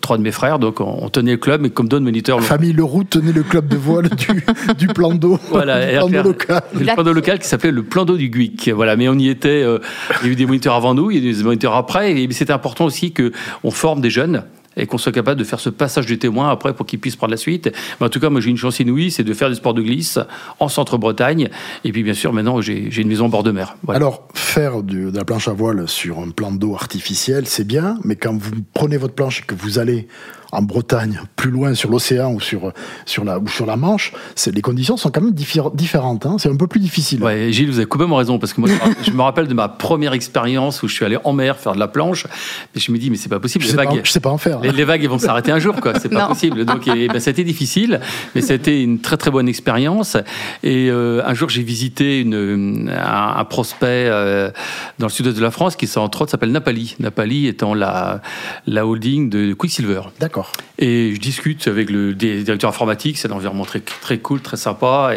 trois 0.00 0.18
de 0.18 0.22
mes 0.22 0.32
frères. 0.32 0.58
Donc, 0.58 0.80
on, 0.80 1.08
tenait 1.08 1.32
le 1.32 1.36
club, 1.38 1.60
mais 1.60 1.70
comme 1.70 1.88
d'autres 1.88 2.04
moniteurs. 2.04 2.42
Famille 2.42 2.72
Leroux 2.72 3.04
tenait 3.04 3.32
le 3.32 3.42
club 3.42 3.68
de 3.68 3.76
voile 3.76 4.08
du, 4.08 4.44
du 4.78 4.86
plan 4.88 5.14
d'eau. 5.14 5.38
Voilà, 5.50 5.92
le 5.92 5.98
plan 5.98 6.08
d'eau 6.08 6.22
local. 6.22 6.62
Le 6.74 6.84
plan 6.84 7.02
d'eau 7.02 7.12
local 7.12 7.38
qui 7.38 7.46
s'appelait 7.46 7.70
le 7.70 7.82
plan 7.82 8.04
d'eau 8.04 8.16
du 8.16 8.28
Guic. 8.28 8.68
Voilà, 8.74 8.96
mais 8.96 9.08
on 9.08 9.18
y 9.18 9.28
était. 9.28 9.60
il 9.60 10.26
y 10.26 10.28
a 10.28 10.32
eu 10.32 10.36
des 10.36 10.46
moniteurs 10.46 10.74
avant 10.74 10.94
nous. 10.94 11.10
Il 11.10 11.18
y 11.18 11.26
a 11.26 11.30
eu 11.30 11.32
des 11.32 11.42
après. 11.62 12.12
Et 12.12 12.28
c'est 12.32 12.50
important 12.50 12.84
aussi 12.84 13.12
qu'on 13.12 13.70
forme 13.70 14.00
des 14.00 14.10
jeunes 14.10 14.44
et 14.76 14.86
qu'on 14.86 14.98
soit 14.98 15.12
capable 15.12 15.38
de 15.38 15.44
faire 15.44 15.60
ce 15.60 15.70
passage 15.70 16.06
du 16.06 16.18
témoin 16.18 16.50
après 16.50 16.74
pour 16.74 16.86
qu'ils 16.86 16.98
puissent 16.98 17.16
prendre 17.16 17.30
la 17.30 17.36
suite. 17.36 17.70
En 18.00 18.08
tout 18.08 18.20
cas, 18.20 18.30
moi 18.30 18.40
j'ai 18.40 18.50
une 18.50 18.56
chance 18.56 18.80
inouïe, 18.80 19.10
c'est 19.10 19.22
de 19.22 19.34
faire 19.34 19.48
du 19.48 19.54
sport 19.54 19.74
de 19.74 19.82
glisse 19.82 20.18
en 20.58 20.68
centre-Bretagne. 20.68 21.48
Et 21.84 21.92
puis 21.92 22.02
bien 22.02 22.14
sûr, 22.14 22.32
maintenant 22.32 22.60
j'ai 22.60 23.00
une 23.00 23.08
maison 23.08 23.26
en 23.26 23.28
bord 23.28 23.42
de 23.42 23.52
mer. 23.52 23.76
Alors, 23.88 24.28
faire 24.34 24.82
de 24.82 25.10
la 25.14 25.24
planche 25.24 25.48
à 25.48 25.52
voile 25.52 25.88
sur 25.88 26.18
un 26.18 26.30
plan 26.30 26.52
d'eau 26.52 26.74
artificiel, 26.74 27.46
c'est 27.46 27.66
bien, 27.66 27.98
mais 28.04 28.16
quand 28.16 28.36
vous 28.36 28.50
prenez 28.72 28.96
votre 28.96 29.14
planche 29.14 29.40
et 29.40 29.44
que 29.44 29.54
vous 29.54 29.78
allez 29.78 30.08
en 30.54 30.62
Bretagne, 30.62 31.20
plus 31.36 31.50
loin 31.50 31.74
sur 31.74 31.90
l'océan 31.90 32.32
ou 32.32 32.40
sur, 32.40 32.72
sur, 33.06 33.24
la, 33.24 33.38
ou 33.38 33.48
sur 33.48 33.66
la 33.66 33.76
Manche, 33.76 34.12
les 34.46 34.62
conditions 34.62 34.96
sont 34.96 35.10
quand 35.10 35.20
même 35.20 35.32
différentes. 35.32 36.26
Hein. 36.26 36.36
c'est 36.38 36.48
un 36.48 36.56
peu 36.56 36.66
plus 36.66 36.80
difficile. 36.80 37.22
Ouais, 37.22 37.52
Gilles, 37.52 37.70
vous 37.70 37.78
avez 37.78 37.86
complètement 37.86 38.16
raison, 38.16 38.38
parce 38.38 38.52
que 38.52 38.60
moi, 38.60 38.70
je 39.02 39.10
me 39.10 39.22
rappelle 39.22 39.48
de 39.48 39.54
ma 39.54 39.68
première 39.68 40.12
expérience 40.12 40.82
où 40.82 40.88
je 40.88 40.94
suis 40.94 41.04
allé 41.04 41.18
en 41.24 41.32
mer 41.32 41.58
faire 41.58 41.72
de 41.72 41.78
la 41.78 41.88
planche, 41.88 42.26
et 42.74 42.80
je 42.80 42.92
me 42.92 42.98
dis, 42.98 43.10
mais 43.10 43.16
c'est 43.16 43.28
pas 43.28 43.40
possible. 43.40 43.64
Je 43.64 43.68
les 43.68 43.72
sais, 43.72 43.76
vagues, 43.76 43.98
pas, 43.98 44.04
je 44.04 44.10
sais 44.10 44.20
pas 44.20 44.30
en 44.30 44.38
faire. 44.38 44.60
Les, 44.60 44.84
vagues 44.84 45.06
vont 45.06 45.18
s'arrêter 45.18 45.50
un 45.50 45.58
jour, 45.58 45.76
quoi. 45.80 45.98
C'est 46.00 46.08
pas 46.08 46.26
possible. 46.26 46.64
Donc, 46.64 46.86
et, 46.88 47.08
ben, 47.08 47.20
c'était 47.20 47.44
difficile, 47.44 48.00
mais 48.34 48.40
c'était 48.40 48.82
une 48.82 49.00
très 49.00 49.16
très 49.16 49.30
bonne 49.30 49.48
expérience. 49.48 50.16
Et 50.62 50.88
euh, 50.90 51.22
un 51.26 51.34
jour, 51.34 51.48
j'ai 51.48 51.62
visité 51.62 52.20
une, 52.20 52.90
un, 52.94 53.44
prospect 53.44 54.08
euh, 54.08 54.50
dans 54.98 55.06
le 55.06 55.12
sud-est 55.12 55.36
de 55.36 55.42
la 55.42 55.50
France 55.50 55.76
qui, 55.76 55.88
entre 55.96 56.22
autres, 56.22 56.30
s'appelle 56.30 56.52
Napali. 56.52 56.96
Napali 57.00 57.46
étant 57.46 57.74
la, 57.74 58.20
la 58.66 58.86
holding 58.86 59.30
de 59.30 59.52
Quicksilver. 59.54 60.02
D'accord. 60.20 60.43
D'accord. 60.44 60.64
Et 60.78 61.14
je 61.14 61.20
discute 61.20 61.68
avec 61.68 61.88
le 61.88 62.14
directeur 62.14 62.68
informatique, 62.68 63.16
c'est 63.16 63.30
un 63.30 63.34
environnement 63.34 63.64
très, 63.64 63.80
très 63.80 64.18
cool, 64.18 64.40
très 64.40 64.56
sympa. 64.56 65.12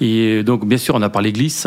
Et, 0.00 0.42
donc, 0.44 0.64
bien 0.64 0.78
sûr, 0.78 0.94
on 0.94 1.02
a 1.02 1.08
parlé 1.08 1.32
glisse. 1.32 1.66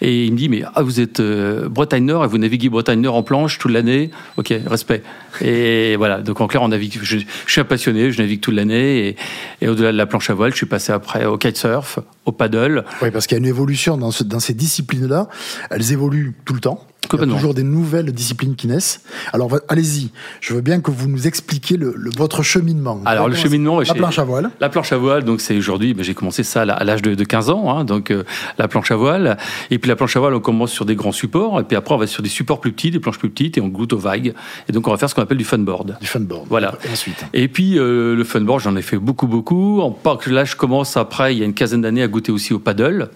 Et 0.00 0.26
il 0.26 0.32
me 0.32 0.38
dit, 0.38 0.48
mais 0.48 0.62
ah, 0.74 0.82
vous 0.82 1.00
êtes 1.00 1.18
euh, 1.18 1.68
Bretagne 1.68 2.04
Nord 2.04 2.24
et 2.24 2.28
vous 2.28 2.38
naviguez 2.38 2.68
Bretagne 2.68 3.00
Nord 3.00 3.16
en 3.16 3.24
planche 3.24 3.58
toute 3.58 3.72
l'année? 3.72 4.10
Ok, 4.36 4.54
respect. 4.66 5.02
Et 5.40 5.96
voilà, 5.96 6.20
donc 6.20 6.40
en 6.40 6.46
clair, 6.46 6.62
on 6.62 6.68
navigue, 6.68 6.98
je, 7.02 7.18
suis 7.46 7.60
un 7.60 7.64
passionné, 7.64 8.12
je 8.12 8.22
navigue 8.22 8.40
toute 8.40 8.54
l'année. 8.54 9.16
Et, 9.60 9.68
au-delà 9.68 9.90
de 9.90 9.96
la 9.96 10.06
planche 10.06 10.30
à 10.30 10.34
voile, 10.34 10.52
je 10.52 10.56
suis 10.56 10.66
passé 10.66 10.92
après 10.92 11.24
au 11.24 11.38
kitesurf, 11.38 11.98
au 12.24 12.32
paddle. 12.32 12.84
Oui, 13.02 13.10
parce 13.10 13.26
qu'il 13.26 13.34
y 13.36 13.38
a 13.38 13.42
une 13.42 13.46
évolution 13.46 13.96
dans, 13.96 14.10
dans 14.24 14.40
ces 14.40 14.54
disciplines-là. 14.54 15.28
Elles 15.70 15.92
évoluent 15.92 16.34
tout 16.44 16.54
le 16.54 16.60
temps. 16.60 16.86
Il 17.12 17.20
y 17.20 17.22
a 17.22 17.26
toujours 17.26 17.54
des 17.54 17.62
nouvelles 17.62 18.12
disciplines 18.12 18.54
qui 18.56 18.66
naissent. 18.66 19.00
Alors 19.32 19.50
allez-y, 19.68 20.10
je 20.40 20.54
veux 20.54 20.60
bien 20.60 20.80
que 20.80 20.90
vous 20.90 21.08
nous 21.08 21.26
expliquiez 21.26 21.76
le, 21.76 21.94
votre 22.16 22.42
cheminement. 22.42 23.00
Alors 23.04 23.28
le 23.28 23.34
cheminement, 23.34 23.80
la 23.80 23.94
planche 23.94 24.18
à 24.18 24.24
voile. 24.24 24.50
La 24.60 24.68
planche 24.68 24.92
à 24.92 24.96
voile, 24.96 25.24
donc 25.24 25.40
c'est 25.40 25.56
aujourd'hui, 25.56 25.94
ben, 25.94 26.02
j'ai 26.02 26.14
commencé 26.14 26.42
ça 26.42 26.62
à 26.62 26.84
l'âge 26.84 27.02
de, 27.02 27.24
15 27.24 27.50
ans, 27.50 27.70
hein, 27.70 27.84
donc 27.84 28.10
euh, 28.10 28.24
la 28.58 28.68
planche 28.68 28.90
à 28.90 28.96
voile. 28.96 29.36
Et 29.70 29.78
puis 29.78 29.88
la 29.88 29.96
planche 29.96 30.16
à 30.16 30.20
voile, 30.20 30.34
on 30.34 30.40
commence 30.40 30.72
sur 30.72 30.84
des 30.84 30.94
grands 30.94 31.12
supports, 31.12 31.60
et 31.60 31.64
puis 31.64 31.76
après 31.76 31.94
on 31.94 31.98
va 31.98 32.06
sur 32.06 32.22
des 32.22 32.28
supports 32.28 32.60
plus 32.60 32.72
petits, 32.72 32.90
des 32.90 33.00
planches 33.00 33.18
plus 33.18 33.30
petites, 33.30 33.58
et 33.58 33.60
on 33.60 33.68
goûte 33.68 33.92
aux 33.92 33.98
vagues. 33.98 34.34
Et 34.68 34.72
donc 34.72 34.86
on 34.88 34.90
va 34.90 34.96
faire 34.96 35.10
ce 35.10 35.14
qu'on 35.14 35.22
appelle 35.22 35.38
du 35.38 35.44
funboard. 35.44 35.96
Du 36.00 36.06
funboard. 36.06 36.46
Voilà. 36.48 36.74
Et 36.84 36.90
ensuite? 36.90 37.24
Et 37.32 37.48
puis 37.48 37.78
euh, 37.78 38.14
le 38.14 38.24
funboard, 38.24 38.60
j'en 38.60 38.76
ai 38.76 38.82
fait 38.82 38.98
beaucoup, 38.98 39.26
beaucoup. 39.26 39.80
En 39.80 39.96
là, 40.26 40.44
je 40.44 40.56
commence 40.56 40.96
après, 40.96 41.34
il 41.34 41.38
y 41.38 41.42
a 41.42 41.44
une 41.44 41.54
quinzaine 41.54 41.82
d'années, 41.82 42.02
à 42.02 42.08
goûter 42.08 42.32
aussi 42.32 42.52
au 42.52 42.58
paddle 42.58 43.10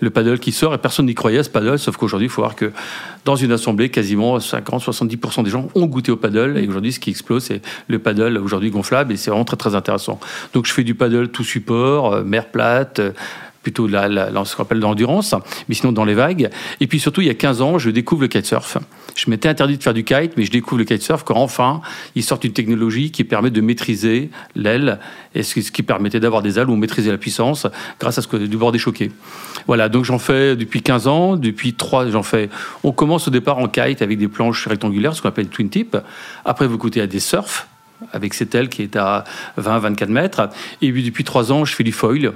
le 0.00 0.10
paddle 0.10 0.38
qui 0.38 0.52
sort 0.52 0.74
et 0.74 0.78
personne 0.78 1.06
n'y 1.06 1.14
croyait 1.14 1.38
à 1.38 1.44
ce 1.44 1.50
paddle, 1.50 1.78
sauf 1.78 1.96
qu'aujourd'hui, 1.96 2.26
il 2.26 2.30
faut 2.30 2.42
voir 2.42 2.56
que 2.56 2.72
dans 3.24 3.36
une 3.36 3.52
assemblée, 3.52 3.90
quasiment 3.90 4.38
50-70% 4.38 5.44
des 5.44 5.50
gens 5.50 5.68
ont 5.74 5.86
goûté 5.86 6.10
au 6.10 6.16
paddle 6.16 6.58
et 6.58 6.66
aujourd'hui, 6.66 6.92
ce 6.92 7.00
qui 7.00 7.10
explose, 7.10 7.44
c'est 7.44 7.62
le 7.88 7.98
paddle 7.98 8.38
aujourd'hui 8.38 8.70
gonflable 8.70 9.12
et 9.12 9.16
c'est 9.16 9.30
vraiment 9.30 9.44
très 9.44 9.56
très 9.56 9.74
intéressant. 9.74 10.18
Donc 10.54 10.66
je 10.66 10.72
fais 10.72 10.84
du 10.84 10.94
paddle 10.94 11.28
tout 11.28 11.44
support, 11.44 12.14
euh, 12.14 12.24
mer 12.24 12.46
plate, 12.46 12.98
euh, 12.98 13.12
plutôt 13.62 13.86
la, 13.86 14.08
ce 14.44 14.56
qu'on 14.56 14.62
appelle 14.62 14.80
l'endurance, 14.80 15.34
mais 15.68 15.74
sinon 15.74 15.92
dans 15.92 16.04
les 16.04 16.14
vagues. 16.14 16.50
Et 16.80 16.86
puis 16.86 16.98
surtout, 16.98 17.20
il 17.20 17.26
y 17.26 17.30
a 17.30 17.34
15 17.34 17.60
ans, 17.60 17.78
je 17.78 17.90
découvre 17.90 18.22
le 18.22 18.28
kitesurf. 18.28 18.78
Je 19.16 19.28
m'étais 19.28 19.48
interdit 19.48 19.76
de 19.76 19.82
faire 19.82 19.94
du 19.94 20.04
kite, 20.04 20.32
mais 20.36 20.44
je 20.44 20.50
découvre 20.50 20.78
le 20.78 20.84
kitesurf 20.84 21.24
quand 21.24 21.36
enfin, 21.36 21.82
ils 22.14 22.22
sortent 22.22 22.44
une 22.44 22.52
technologie 22.52 23.10
qui 23.10 23.24
permet 23.24 23.50
de 23.50 23.60
maîtriser 23.60 24.30
l'aile, 24.54 24.98
et 25.34 25.42
ce 25.42 25.70
qui 25.70 25.82
permettait 25.82 26.20
d'avoir 26.20 26.42
des 26.42 26.58
ailes 26.58 26.70
ou 26.70 26.76
maîtriser 26.76 27.10
la 27.10 27.18
puissance 27.18 27.66
grâce 27.98 28.18
à 28.18 28.22
ce 28.22 28.28
que 28.28 28.36
du 28.36 28.56
bord 28.56 28.76
choqué. 28.78 29.12
Voilà, 29.66 29.88
donc 29.88 30.04
j'en 30.04 30.18
fais 30.18 30.56
depuis 30.56 30.82
15 30.82 31.06
ans, 31.06 31.36
depuis 31.36 31.74
3, 31.74 32.10
j'en 32.10 32.22
fais. 32.22 32.48
On 32.82 32.92
commence 32.92 33.28
au 33.28 33.30
départ 33.30 33.58
en 33.58 33.68
kite 33.68 34.00
avec 34.00 34.18
des 34.18 34.28
planches 34.28 34.66
rectangulaires, 34.66 35.14
ce 35.14 35.22
qu'on 35.22 35.28
appelle 35.28 35.48
twin 35.48 35.68
tip. 35.68 35.96
Après, 36.44 36.66
vous 36.66 36.78
goûtez 36.78 37.00
à 37.00 37.06
des 37.06 37.20
surfs 37.20 37.66
avec 38.12 38.34
cette 38.34 38.54
aile 38.54 38.68
qui 38.68 38.82
est 38.82 38.96
à 38.96 39.24
20-24 39.58 40.06
mètres. 40.08 40.48
Et 40.80 40.90
puis 40.90 41.02
depuis 41.02 41.24
3 41.24 41.52
ans, 41.52 41.64
je 41.64 41.74
fais 41.74 41.84
du 41.84 41.92
foil. 41.92 42.32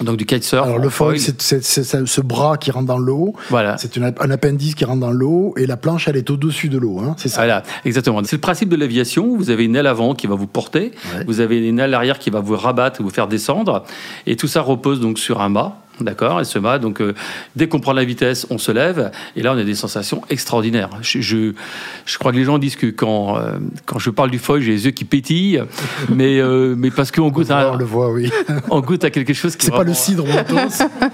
Donc 0.00 0.16
du 0.16 0.26
kitesurf. 0.26 0.64
Alors 0.64 0.78
le 0.78 0.88
foil, 0.88 1.18
c'est 1.18 1.62
ce 1.62 2.20
bras 2.20 2.56
qui 2.56 2.70
rentre 2.70 2.86
dans 2.86 2.98
l'eau. 2.98 3.34
Voilà. 3.50 3.76
C'est 3.78 3.98
un 3.98 4.30
appendice 4.30 4.74
qui 4.74 4.84
rentre 4.84 5.00
dans 5.00 5.10
l'eau 5.10 5.54
et 5.56 5.66
la 5.66 5.76
planche, 5.76 6.08
elle 6.08 6.16
est 6.16 6.30
au-dessus 6.30 6.68
de 6.68 6.78
l'eau. 6.78 7.00
Hein, 7.00 7.14
c'est 7.18 7.28
ça. 7.28 7.38
Voilà, 7.38 7.62
exactement. 7.84 8.22
C'est 8.24 8.36
le 8.36 8.40
principe 8.40 8.68
de 8.68 8.76
l'aviation. 8.76 9.36
Vous 9.36 9.50
avez 9.50 9.64
une 9.64 9.76
aile 9.76 9.86
avant 9.86 10.14
qui 10.14 10.26
va 10.26 10.34
vous 10.34 10.46
porter, 10.46 10.92
vous 11.26 11.40
avez 11.40 11.66
une 11.66 11.78
aile 11.80 11.94
arrière 11.94 12.18
qui 12.18 12.30
va 12.30 12.40
vous 12.40 12.56
rabattre, 12.56 13.02
vous 13.02 13.10
faire 13.10 13.28
descendre, 13.28 13.84
et 14.26 14.36
tout 14.36 14.48
ça 14.48 14.60
repose 14.60 15.00
donc 15.00 15.18
sur 15.18 15.40
un 15.40 15.48
mât. 15.48 15.76
D'accord, 16.00 16.40
mât. 16.60 16.78
Donc, 16.78 17.00
euh, 17.00 17.14
dès 17.56 17.68
qu'on 17.68 17.80
prend 17.80 17.92
la 17.92 18.04
vitesse, 18.04 18.46
on 18.50 18.58
se 18.58 18.70
lève. 18.70 19.10
Et 19.36 19.42
là, 19.42 19.52
on 19.52 19.58
a 19.58 19.64
des 19.64 19.74
sensations 19.74 20.22
extraordinaires. 20.30 20.90
Je, 21.02 21.20
je, 21.20 22.18
crois 22.18 22.32
que 22.32 22.36
les 22.36 22.44
gens 22.44 22.58
disent 22.58 22.76
que 22.76 22.86
quand, 22.86 23.36
euh, 23.36 23.58
quand 23.84 23.98
je 23.98 24.10
parle 24.10 24.30
du 24.30 24.38
foil, 24.38 24.60
j'ai 24.60 24.72
les 24.72 24.84
yeux 24.86 24.90
qui 24.92 25.04
pétillent. 25.04 25.62
mais, 26.08 26.38
euh, 26.38 26.74
mais 26.76 26.90
parce 26.90 27.10
qu'on 27.10 27.28
goûte 27.28 27.50
à. 27.50 27.72
On 27.72 27.76
le 27.76 27.84
voit, 27.84 28.12
oui. 28.12 28.30
on 28.70 28.80
goûte 28.80 29.04
à 29.04 29.10
quelque 29.10 29.32
chose 29.32 29.56
qui. 29.56 29.66
C'est 29.66 29.72
pas 29.72 29.84
le 29.84 29.94
cidre 29.94 30.24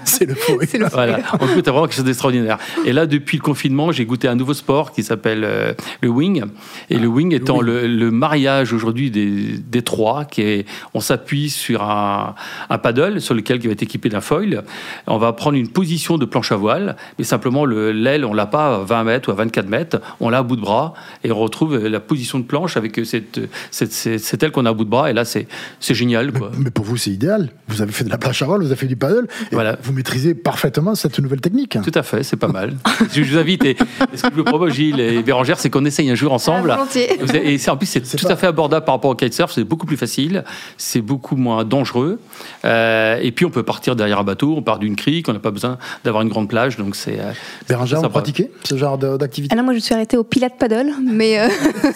c'est 0.03 0.25
le 0.25 0.35
foil. 0.35 0.57
Voilà, 0.95 1.19
on 1.39 1.47
goûte 1.47 1.67
à 1.67 1.71
vraiment 1.71 1.85
quelque 1.85 1.95
chose 1.95 2.05
d'extraordinaire. 2.05 2.57
Et 2.85 2.93
là, 2.93 3.05
depuis 3.05 3.37
le 3.37 3.43
confinement, 3.43 3.91
j'ai 3.91 4.05
goûté 4.05 4.27
un 4.27 4.35
nouveau 4.35 4.53
sport 4.53 4.91
qui 4.91 5.03
s'appelle 5.03 5.75
le 6.01 6.07
wing. 6.07 6.43
Et 6.89 6.97
le 6.97 7.07
wing 7.07 7.33
étant 7.33 7.61
Le, 7.61 8.11
mariage 8.11 8.71
aujourd'hui 8.71 9.09
des, 9.09 9.57
des 9.57 9.81
trois, 9.81 10.25
qui 10.25 10.41
est, 10.41 10.65
on 10.93 10.99
s'appuie 10.99 11.49
sur 11.49 11.83
un, 11.83 12.35
un 12.69 12.77
paddle 12.77 13.19
sur 13.19 13.33
lequel 13.33 13.59
qui 13.59 13.67
va 13.67 13.73
être 13.73 13.83
équipé 13.83 14.09
d'un 14.09 14.21
foil 14.21 14.63
on 15.07 15.17
va 15.17 15.33
prendre 15.33 15.57
une 15.57 15.69
position 15.69 16.17
de 16.17 16.25
planche 16.25 16.51
à 16.51 16.55
voile, 16.55 16.95
mais 17.17 17.23
simplement 17.23 17.65
l'aile, 17.65 18.25
on 18.25 18.33
l'a 18.33 18.45
pas 18.45 18.75
à 18.75 18.79
20 18.79 19.03
mètres 19.03 19.29
ou 19.29 19.31
à 19.31 19.35
24 19.35 19.67
mètres, 19.67 20.01
on 20.19 20.29
l'a 20.29 20.39
à 20.39 20.43
bout 20.43 20.55
de 20.55 20.61
bras 20.61 20.93
et 21.23 21.31
on 21.31 21.39
retrouve 21.39 21.77
la 21.77 21.99
position 21.99 22.39
de 22.39 22.43
planche 22.43 22.77
avec 22.77 22.99
cette, 23.05 23.39
cette, 23.71 24.43
aile 24.43 24.51
qu'on 24.51 24.65
a 24.65 24.69
à 24.69 24.73
bout 24.73 24.85
de 24.85 24.89
bras. 24.89 25.09
Et 25.09 25.13
là, 25.13 25.25
c'est 25.25 25.47
génial. 25.81 26.31
Mais, 26.57 26.71
pour 26.71 26.85
vous, 26.85 26.97
c'est 26.97 27.11
idéal. 27.11 27.49
Vous 27.67 27.81
avez 27.81 27.91
fait 27.91 28.03
de 28.03 28.09
la 28.09 28.17
planche 28.17 28.41
à 28.41 28.45
voile, 28.45 28.61
vous 28.61 28.67
avez 28.67 28.75
fait 28.75 28.87
du 28.87 28.95
paddle. 28.95 29.27
Et 29.51 29.55
voilà. 29.55 29.77
Vous 29.81 29.93
maîtrisez 29.93 30.33
parfaitement 30.33 30.95
cette 30.95 31.19
nouvelle 31.19 31.41
technique. 31.41 31.77
Tout 31.83 31.91
à 31.93 32.03
fait, 32.03 32.23
c'est 32.23 32.37
pas 32.37 32.47
mal. 32.47 32.75
je 33.13 33.21
vous 33.21 33.37
invite, 33.37 33.65
et, 33.65 33.75
ce 34.13 34.23
que 34.23 34.29
je 34.31 34.35
vous 34.35 34.43
propose, 34.43 34.73
Gilles 34.73 34.99
et 34.99 35.21
Bérangère, 35.23 35.59
c'est 35.59 35.69
qu'on 35.69 35.85
essaye 35.85 36.09
un 36.09 36.15
jour 36.15 36.33
ensemble. 36.33 36.71
Ah, 36.71 36.85
et 37.33 37.59
en 37.69 37.77
plus, 37.77 37.87
c'est 37.87 38.01
tout 38.01 38.27
à 38.27 38.35
fait 38.35 38.47
abordable 38.47 38.85
par 38.85 38.95
rapport 38.95 39.11
au 39.11 39.15
kitesurf, 39.15 39.51
c'est 39.51 39.63
beaucoup 39.63 39.85
plus 39.85 39.97
facile, 39.97 40.43
c'est 40.77 41.01
beaucoup 41.01 41.35
moins 41.35 41.63
dangereux. 41.63 42.19
Euh, 42.63 43.19
et 43.21 43.31
puis, 43.31 43.45
on 43.45 43.49
peut 43.49 43.63
partir 43.63 43.95
derrière 43.95 44.19
un 44.19 44.23
bateau, 44.23 44.61
part 44.65 44.79
d'une 44.79 44.95
crique, 44.95 45.29
on 45.29 45.33
n'a 45.33 45.39
pas 45.39 45.51
besoin 45.51 45.77
d'avoir 46.03 46.23
une 46.23 46.29
grande 46.29 46.49
plage. 46.49 46.77
Donc 46.77 46.95
c'est. 46.95 47.19
Euh, 47.19 47.31
Bérangère, 47.69 48.01
vous 48.01 48.09
pratiquez 48.09 48.51
ce 48.63 48.75
genre 48.75 48.97
d'activité? 48.97 49.53
Ah 49.53 49.57
Non, 49.57 49.63
moi 49.63 49.73
je 49.73 49.79
suis 49.79 49.93
arrêtée 49.93 50.17
au 50.17 50.23
Pilate 50.23 50.57
Paddle, 50.57 50.91
mais. 51.01 51.39
Euh, 51.39 51.47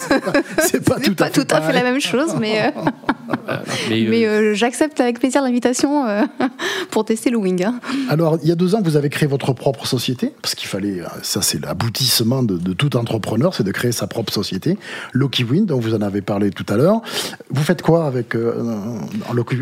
c'est 0.62 0.84
pas, 0.84 0.98
tout, 1.00 1.16
à, 1.18 1.28
tout 1.28 1.46
à 1.50 1.60
fait 1.60 1.72
la 1.72 1.82
même 1.82 2.00
chose, 2.00 2.34
mais. 2.40 2.62
Euh, 2.62 3.56
mais, 3.90 4.54
j'accepte 4.54 5.00
avec 5.00 5.18
plaisir 5.18 5.42
l'invitation 5.42 6.06
pour 6.90 7.04
tester 7.04 7.30
le 7.30 7.36
wing. 7.36 7.62
Hein. 7.64 7.80
Alors, 8.08 8.38
il 8.42 8.48
y 8.48 8.52
a 8.52 8.54
deux 8.54 8.74
ans, 8.74 8.80
vous 8.82 8.96
avez 8.96 9.08
créé 9.10 9.28
votre 9.28 9.52
propre 9.52 9.86
société, 9.86 10.32
parce 10.40 10.54
qu'il 10.54 10.68
fallait, 10.68 11.02
ça 11.22 11.42
c'est 11.42 11.60
l'aboutissement 11.60 12.42
de, 12.42 12.72
tout 12.72 12.96
entrepreneur, 12.96 13.54
c'est 13.54 13.64
de 13.64 13.72
créer 13.72 13.92
sa 13.92 14.06
propre 14.06 14.32
société, 14.32 14.78
Loki 15.12 15.44
Wind, 15.44 15.66
dont 15.66 15.78
vous 15.78 15.94
en 15.94 16.02
avez 16.02 16.22
parlé 16.22 16.50
tout 16.50 16.66
à 16.68 16.76
l'heure. 16.76 17.02
Vous 17.50 17.62
faites 17.62 17.82
quoi 17.82 18.06
avec, 18.06 18.36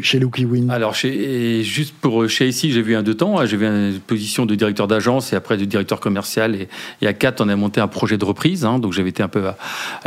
chez 0.02 0.18
Loki 0.18 0.44
Wind 0.44 0.70
Alors, 0.70 0.94
chez, 0.94 1.62
juste 1.62 1.94
pour 2.00 2.28
chez 2.28 2.48
ici, 2.48 2.72
j'ai 2.72 2.82
vu 2.82 2.96
de 3.02 3.12
temps. 3.12 3.38
Hein. 3.38 3.46
Eu 3.46 3.64
une 3.64 4.00
position 4.00 4.46
de 4.46 4.54
directeur 4.54 4.86
d'agence 4.86 5.32
et 5.32 5.36
après 5.36 5.56
de 5.56 5.64
directeur 5.64 6.00
commercial. 6.00 6.56
Et, 7.00 7.06
à 7.06 7.12
4, 7.12 7.40
on 7.40 7.48
a 7.48 7.56
monté 7.56 7.80
un 7.80 7.88
projet 7.88 8.18
de 8.18 8.24
reprise. 8.24 8.64
Hein. 8.64 8.78
donc 8.78 8.92
j'avais 8.92 9.10
été 9.10 9.22
un 9.22 9.28
peu 9.28 9.46
à, 9.46 9.56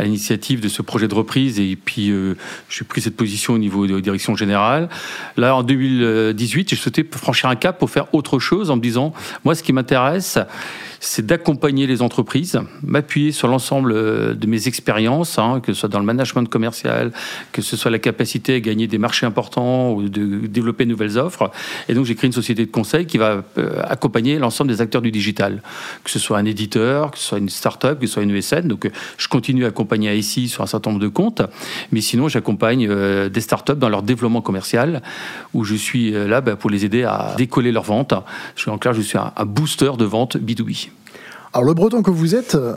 l'initiative 0.02 0.60
de 0.60 0.68
ce 0.68 0.82
projet 0.82 1.08
de 1.08 1.14
reprise. 1.14 1.58
Et 1.60 1.76
puis 1.76 2.10
euh, 2.10 2.36
j'ai 2.68 2.84
pris 2.84 3.00
cette 3.00 3.16
position 3.16 3.54
au 3.54 3.58
niveau 3.58 3.86
de 3.86 4.00
direction 4.00 4.36
générale. 4.36 4.88
Là, 5.36 5.54
en 5.56 5.62
2018, 5.62 6.68
j'ai 6.70 6.76
souhaité 6.76 7.06
franchir 7.10 7.48
un 7.48 7.56
cap 7.56 7.78
pour 7.78 7.90
faire 7.90 8.12
autre 8.14 8.38
chose 8.38 8.70
en 8.70 8.76
me 8.76 8.82
disant, 8.82 9.12
moi, 9.44 9.54
ce 9.54 9.62
qui 9.62 9.72
m'intéresse, 9.72 10.38
c'est 11.04 11.26
d'accompagner 11.26 11.88
les 11.88 12.00
entreprises, 12.00 12.60
m'appuyer 12.84 13.32
sur 13.32 13.48
l'ensemble 13.48 13.92
euh, 13.92 14.34
de 14.34 14.46
mes 14.46 14.68
expériences, 14.68 15.36
hein, 15.36 15.60
que 15.60 15.72
ce 15.72 15.80
soit 15.80 15.88
dans 15.88 15.98
le 15.98 16.04
management 16.04 16.48
commercial, 16.48 17.10
que 17.50 17.60
ce 17.60 17.76
soit 17.76 17.90
la 17.90 17.98
capacité 17.98 18.54
à 18.54 18.60
gagner 18.60 18.86
des 18.86 18.98
marchés 18.98 19.26
importants 19.26 19.90
ou 19.90 20.08
de 20.08 20.46
développer 20.46 20.84
de 20.84 20.90
nouvelles 20.90 21.18
offres. 21.18 21.50
Et 21.88 21.94
donc 21.94 22.04
j'ai 22.04 22.14
créé 22.14 22.28
une 22.28 22.32
société 22.32 22.64
de 22.64 22.70
conseil 22.70 23.06
qui 23.06 23.18
va 23.18 23.42
euh, 23.58 23.82
accompagner 23.82 24.38
l'ensemble 24.38 24.70
des 24.70 24.80
acteurs 24.80 25.02
du 25.02 25.10
digital, 25.10 25.60
que 26.04 26.10
ce 26.10 26.20
soit 26.20 26.38
un 26.38 26.44
éditeur, 26.44 27.10
que 27.10 27.18
ce 27.18 27.24
soit 27.24 27.38
une 27.38 27.48
start-up, 27.48 27.98
que 27.98 28.06
ce 28.06 28.12
soit 28.12 28.22
une 28.22 28.30
ESN. 28.30 28.68
Donc 28.68 28.86
euh, 28.86 28.90
je 29.18 29.26
continue 29.26 29.64
à 29.64 29.68
accompagner 29.68 30.14
ici 30.14 30.48
sur 30.48 30.62
un 30.62 30.68
certain 30.68 30.90
nombre 30.90 31.02
de 31.02 31.08
comptes, 31.08 31.42
mais 31.90 32.00
sinon 32.00 32.28
j'accompagne 32.28 32.88
des 33.28 33.40
start-up 33.40 33.76
dans 33.76 33.88
leur 33.88 34.04
développement 34.04 34.40
commercial, 34.40 35.02
où 35.52 35.64
je 35.64 35.74
suis 35.74 36.12
là 36.12 36.40
bah, 36.40 36.54
pour 36.54 36.70
les 36.70 36.84
aider 36.84 37.02
à 37.02 37.34
décoller 37.36 37.72
leurs 37.72 37.82
ventes. 37.82 38.14
Je 38.54 38.62
suis 38.62 38.70
en 38.70 38.78
clair, 38.78 38.94
je 38.94 39.00
suis 39.00 39.18
un 39.18 39.44
booster 39.44 39.90
de 39.98 40.04
vente 40.04 40.36
B2B. 40.36 40.91
Alors 41.54 41.66
le 41.66 41.74
breton 41.74 42.02
que 42.02 42.10
vous 42.10 42.34
êtes, 42.34 42.54
euh, 42.54 42.74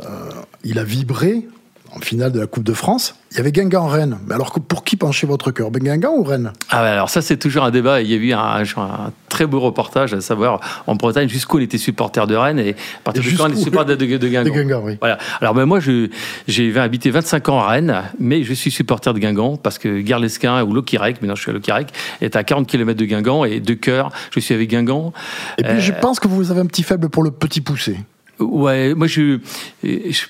il 0.66 0.80
a 0.80 0.84
vibré 0.84 1.48
en 1.96 2.00
finale 2.00 2.34
de 2.34 2.42
la 2.42 2.46
Coupe 2.46 2.66
de 2.66 2.74
France. 2.74 3.16
Il 3.32 3.38
y 3.38 3.40
avait 3.40 3.54
Guingamp-Rennes. 3.54 4.18
Mais 4.28 4.36
alors 4.36 4.52
pour 4.52 4.84
qui 4.84 4.98
penchait 4.98 5.28
votre 5.28 5.52
cœur? 5.52 5.72
Ben 5.72 5.82
Guingamp 5.82 6.14
ou 6.18 6.24
Rennes? 6.24 6.52
Ah 6.70 6.82
alors 6.82 7.10
ça 7.10 7.22
c'est 7.22 7.38
toujours 7.38 7.64
un 7.64 7.72
débat. 7.72 8.02
Il 8.02 8.12
y 8.12 8.14
a 8.14 8.18
eu 8.18 8.34
un, 8.34 8.64
un, 8.64 9.12
très 9.30 9.46
beau 9.46 9.62
reportage 9.62 10.14
à 10.14 10.20
savoir 10.20 10.60
en 10.88 10.96
Bretagne 10.96 11.30
jusqu'où 11.30 11.58
on 11.58 11.62
était 11.62 11.78
supporter 11.78 12.28
de 12.28 12.36
Rennes 12.36 12.60
et 12.60 12.72
à 12.72 12.76
partir 13.06 13.24
de 13.24 13.38
quand 13.38 13.46
on 13.46 13.54
est 13.54 13.56
supporter 13.56 13.96
de, 13.96 14.18
de, 14.18 14.28
Guingamp. 14.28 14.54
Guingamp 14.54 14.82
oui. 14.84 14.98
Voilà. 15.00 15.20
Alors 15.40 15.54
ben, 15.54 15.66
moi 15.66 15.80
j'ai 15.80 16.78
habité 16.78 17.12
25 17.12 17.48
ans 17.48 17.60
à 17.60 17.70
Rennes, 17.70 18.04
mais 18.20 18.44
je 18.44 18.54
suis 18.54 18.72
supporter 18.72 19.14
de 19.14 19.20
Guingamp 19.20 19.56
parce 19.56 19.78
que 19.78 20.02
Garlesquin 20.02 20.64
ou 20.64 20.74
Lokirec, 20.74 21.22
maintenant 21.22 21.36
je 21.36 21.42
suis 21.42 21.52
à 21.52 21.54
Lokirec, 21.54 21.94
est 22.20 22.36
à 22.36 22.44
40 22.44 22.68
km 22.68 23.00
de 23.00 23.06
Guingamp 23.06 23.46
et 23.46 23.62
de 23.62 23.74
cœur 23.74 24.12
je 24.32 24.42
suis 24.42 24.54
avec 24.54 24.70
Guingamp. 24.70 25.14
Et 25.58 25.64
puis 25.64 25.80
je 25.80 25.94
euh, 25.94 26.00
pense 26.02 26.20
que 26.20 26.28
vous 26.28 26.52
avez 26.52 26.60
un 26.60 26.66
petit 26.66 26.84
faible 26.84 27.08
pour 27.08 27.24
le 27.24 27.32
petit 27.32 27.62
poussé. 27.62 27.98
Ouais, 28.40 28.94
moi 28.96 29.08
je, 29.08 29.40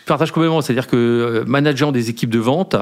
partage 0.05 0.31
complètement. 0.31 0.62
C'est-à-dire 0.62 0.88
que 0.88 0.95
euh, 0.95 1.43
manageant 1.47 1.91
des 1.91 2.09
équipes 2.09 2.29
de 2.29 2.39
vente, 2.39 2.75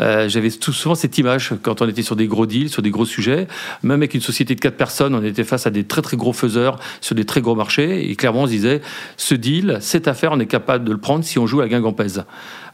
euh, 0.00 0.28
j'avais 0.28 0.50
souvent 0.50 0.94
cette 0.94 1.18
image 1.18 1.52
quand 1.62 1.82
on 1.82 1.88
était 1.88 2.02
sur 2.02 2.16
des 2.16 2.26
gros 2.26 2.46
deals, 2.46 2.70
sur 2.70 2.80
des 2.80 2.90
gros 2.90 3.04
sujets. 3.04 3.46
Même 3.82 4.00
avec 4.00 4.14
une 4.14 4.20
société 4.22 4.54
de 4.54 4.60
quatre 4.60 4.76
personnes, 4.76 5.14
on 5.14 5.22
était 5.22 5.44
face 5.44 5.66
à 5.66 5.70
des 5.70 5.84
très 5.84 6.02
très 6.02 6.16
gros 6.16 6.32
faiseurs 6.32 6.78
sur 7.00 7.14
des 7.14 7.24
très 7.24 7.42
gros 7.42 7.54
marchés. 7.54 8.10
Et 8.10 8.16
clairement, 8.16 8.42
on 8.42 8.46
se 8.46 8.52
disait, 8.52 8.80
ce 9.16 9.34
deal, 9.34 9.78
cette 9.80 10.08
affaire, 10.08 10.32
on 10.32 10.40
est 10.40 10.46
capable 10.46 10.84
de 10.84 10.92
le 10.92 10.98
prendre 10.98 11.24
si 11.24 11.38
on 11.38 11.46
joue 11.46 11.60
à 11.60 11.68
Guingampèse. 11.68 12.24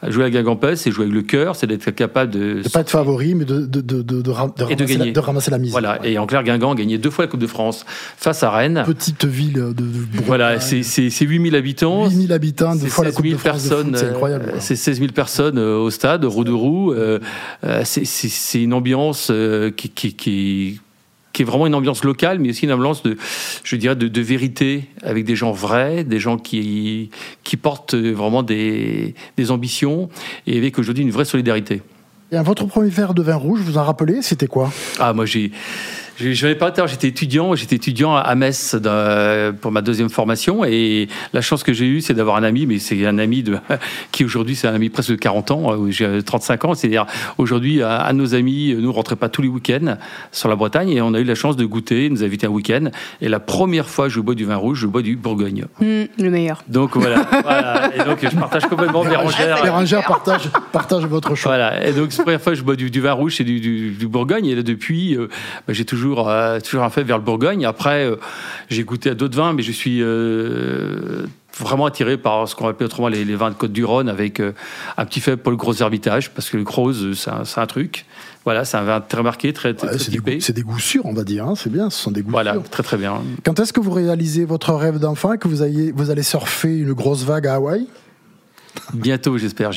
Jouer 0.06 0.24
à 0.24 0.30
Guingampèse, 0.30 0.80
c'est 0.80 0.90
jouer 0.90 1.04
avec 1.04 1.14
le 1.14 1.22
cœur, 1.22 1.56
c'est 1.56 1.66
d'être 1.66 1.90
capable 1.90 2.32
de... 2.32 2.62
De 2.62 2.68
pas 2.68 2.80
être 2.80 2.90
favori, 2.90 3.34
mais 3.34 3.44
de, 3.44 3.60
de, 3.60 3.80
de, 3.80 4.02
de, 4.02 4.30
ramasser, 4.30 4.96
la, 4.98 5.10
de 5.10 5.20
ramasser 5.20 5.50
la 5.50 5.58
mise. 5.58 5.70
Voilà, 5.70 5.98
et 6.04 6.18
en 6.18 6.26
clair, 6.26 6.42
Guingamp 6.44 6.72
a 6.72 6.74
gagné 6.74 6.98
deux 6.98 7.10
fois 7.10 7.24
la 7.24 7.30
Coupe 7.30 7.40
de 7.40 7.46
France 7.46 7.84
face 8.16 8.42
à 8.42 8.50
Rennes. 8.50 8.82
Petite 8.86 9.24
ville 9.24 9.54
de... 9.74 9.74
voilà, 10.24 10.60
c'est 10.60 11.24
8000 11.24 11.56
habitants. 11.56 12.08
8000 12.08 12.32
habitants, 12.32 12.76
deux 12.76 12.86
fois 12.86 13.04
la 13.04 13.12
Coupe 13.12 13.26
de 13.26 13.36
France 13.36 13.68
c'est 13.94 14.08
incroyable. 14.08 14.54
C'est 14.58 14.76
16 14.76 14.98
000 15.00 15.12
personnes 15.12 15.58
euh, 15.58 15.78
au 15.78 15.90
stade, 15.90 16.24
roue 16.24 16.44
de 16.44 16.52
roue. 16.52 16.92
Euh, 16.92 17.18
euh, 17.64 17.82
c'est 17.84 18.62
une 18.62 18.74
ambiance 18.74 19.32
qui, 19.76 19.90
qui, 19.90 20.14
qui 20.14 20.80
qui 21.36 21.42
est 21.42 21.44
vraiment 21.44 21.66
une 21.66 21.74
ambiance 21.74 22.02
locale, 22.02 22.38
mais 22.38 22.48
aussi 22.48 22.64
une 22.64 22.72
ambiance 22.72 23.02
de, 23.02 23.18
je 23.62 23.76
dirais, 23.76 23.94
de, 23.94 24.08
de 24.08 24.20
vérité, 24.22 24.84
avec 25.02 25.26
des 25.26 25.36
gens 25.36 25.52
vrais, 25.52 26.02
des 26.02 26.18
gens 26.18 26.38
qui, 26.38 27.10
qui 27.44 27.58
portent 27.58 27.94
vraiment 27.94 28.42
des, 28.42 29.14
des 29.36 29.50
ambitions, 29.50 30.08
et 30.46 30.56
avec 30.56 30.78
aujourd'hui 30.78 31.04
une 31.04 31.10
vraie 31.10 31.26
solidarité. 31.26 31.82
Et 32.32 32.38
votre 32.38 32.64
premier 32.64 32.88
verre 32.88 33.12
de 33.12 33.20
vin 33.20 33.36
rouge, 33.36 33.60
vous 33.60 33.76
en 33.76 33.84
rappelez, 33.84 34.22
c'était 34.22 34.46
quoi? 34.46 34.72
Ah, 34.98 35.12
moi 35.12 35.26
j'ai 35.26 35.52
je 36.18 36.46
n'ai 36.46 36.54
pas 36.54 36.70
tard, 36.70 36.86
j'étais 36.86 37.08
étudiant, 37.08 37.54
j'étais 37.54 37.76
étudiant 37.76 38.16
à 38.16 38.34
Metz 38.34 38.76
pour 39.60 39.72
ma 39.72 39.82
deuxième 39.82 40.08
formation 40.08 40.64
et 40.64 41.08
la 41.32 41.40
chance 41.40 41.62
que 41.62 41.72
j'ai 41.72 41.86
eue, 41.86 42.00
c'est 42.00 42.14
d'avoir 42.14 42.36
un 42.36 42.42
ami, 42.42 42.66
mais 42.66 42.78
c'est 42.78 43.06
un 43.06 43.18
ami 43.18 43.42
de, 43.42 43.58
qui 44.12 44.24
aujourd'hui, 44.24 44.56
c'est 44.56 44.68
un 44.68 44.74
ami 44.74 44.88
presque 44.88 45.10
de 45.10 45.16
40 45.16 45.50
ans, 45.50 45.72
euh, 45.72 45.90
j'ai 45.90 46.22
35 46.22 46.64
ans, 46.64 46.74
c'est-à-dire 46.74 47.06
aujourd'hui, 47.38 47.82
à, 47.82 48.10
nos 48.12 48.34
amis, 48.34 48.74
nous 48.74 48.82
ne 48.82 48.88
rentrait 48.88 49.16
pas 49.16 49.28
tous 49.28 49.42
les 49.42 49.48
week-ends 49.48 49.96
sur 50.32 50.48
la 50.48 50.56
Bretagne 50.56 50.90
et 50.90 51.02
on 51.02 51.12
a 51.14 51.20
eu 51.20 51.24
la 51.24 51.34
chance 51.34 51.56
de 51.56 51.64
goûter, 51.64 52.08
nous 52.08 52.24
inviter 52.24 52.46
un 52.46 52.50
week-end 52.50 52.88
et 53.20 53.28
la 53.28 53.40
première 53.40 53.88
fois 53.88 54.08
je 54.08 54.20
bois 54.20 54.34
du 54.34 54.44
vin 54.44 54.56
rouge, 54.56 54.80
je 54.80 54.86
bois 54.86 55.02
du 55.02 55.16
Bourgogne. 55.16 55.66
Mmh, 55.80 55.86
le 56.18 56.30
meilleur. 56.30 56.62
Donc 56.68 56.96
voilà, 56.96 57.26
voilà. 57.42 57.90
Et 57.94 58.04
donc 58.04 58.18
je 58.22 58.36
partage 58.36 58.64
complètement 58.66 59.04
Bérangère. 59.04 59.62
Bérangère 59.62 60.04
partage, 60.06 60.48
partage 60.72 61.04
votre 61.04 61.34
choix. 61.34 61.56
Voilà, 61.56 61.86
et 61.86 61.92
donc 61.92 62.12
c'est 62.12 62.18
la 62.18 62.24
première 62.24 62.40
fois 62.40 62.52
que 62.52 62.58
je 62.58 62.64
bois 62.64 62.76
du, 62.76 63.00
vin 63.00 63.12
rouge, 63.12 63.36
c'est 63.36 63.44
du, 63.44 63.60
du, 63.60 64.06
Bourgogne 64.06 64.46
et 64.46 64.54
là 64.54 64.62
depuis, 64.62 65.16
euh, 65.16 65.28
bah, 65.66 65.74
j'ai 65.74 65.84
toujours 65.84 66.05
toujours, 66.06 66.28
euh, 66.28 66.60
toujours 66.60 66.84
un 66.84 66.90
fait 66.90 67.02
vers 67.02 67.18
le 67.18 67.24
Bourgogne. 67.24 67.64
Après, 67.64 68.04
euh, 68.04 68.16
j'ai 68.68 68.84
goûté 68.84 69.10
à 69.10 69.14
d'autres 69.14 69.36
vins, 69.36 69.52
mais 69.52 69.62
je 69.62 69.72
suis 69.72 70.00
euh, 70.00 71.26
vraiment 71.58 71.86
attiré 71.86 72.16
par 72.16 72.46
ce 72.46 72.54
qu'on 72.54 72.68
appelle 72.68 72.86
autrement 72.86 73.08
les, 73.08 73.24
vins 73.34 73.50
de 73.50 73.56
Côte-du-Rhône 73.56 74.08
avec 74.08 74.40
un 74.40 75.04
petit 75.04 75.20
fait 75.20 75.36
pour 75.36 75.50
le 75.50 75.56
gros 75.56 75.74
herbitage, 75.74 76.30
parce 76.30 76.48
que 76.48 76.56
le 76.56 76.62
gros, 76.62 76.92
c'est 76.92 77.58
un, 77.58 77.66
truc. 77.66 78.06
Voilà, 78.44 78.64
c'est 78.64 78.76
un 78.76 78.84
vin 78.84 79.00
très 79.00 79.22
marqué, 79.22 79.52
très, 79.52 79.74
très, 79.74 79.96
typé. 79.96 80.38
C'est 80.40 80.52
des 80.52 80.62
goûts 80.62 80.78
sûrs, 80.78 81.06
on 81.06 81.12
va 81.12 81.24
dire. 81.24 81.46
Hein, 81.46 81.54
c'est 81.56 81.72
bien, 81.72 81.90
ce 81.90 82.00
sont 82.00 82.12
des 82.12 82.22
goûts 82.22 82.30
voilà, 82.30 82.56
très 82.70 82.82
très 82.82 82.96
bien. 82.96 83.22
Quand 83.44 83.58
est-ce 83.58 83.72
que 83.72 83.80
vous 83.80 83.90
réalisez 83.90 84.44
votre 84.44 84.72
rêve 84.74 84.98
d'enfant 84.98 85.32
et 85.32 85.38
que 85.38 85.48
vous, 85.48 85.62
ayez, 85.62 85.92
vous 85.92 86.10
allez 86.10 86.22
surfer 86.22 86.78
une 86.78 86.92
grosse 86.92 87.24
vague 87.24 87.46
à 87.48 87.54
Hawaï? 87.54 87.86
Bientôt, 88.92 89.38
j'espère, 89.38 89.70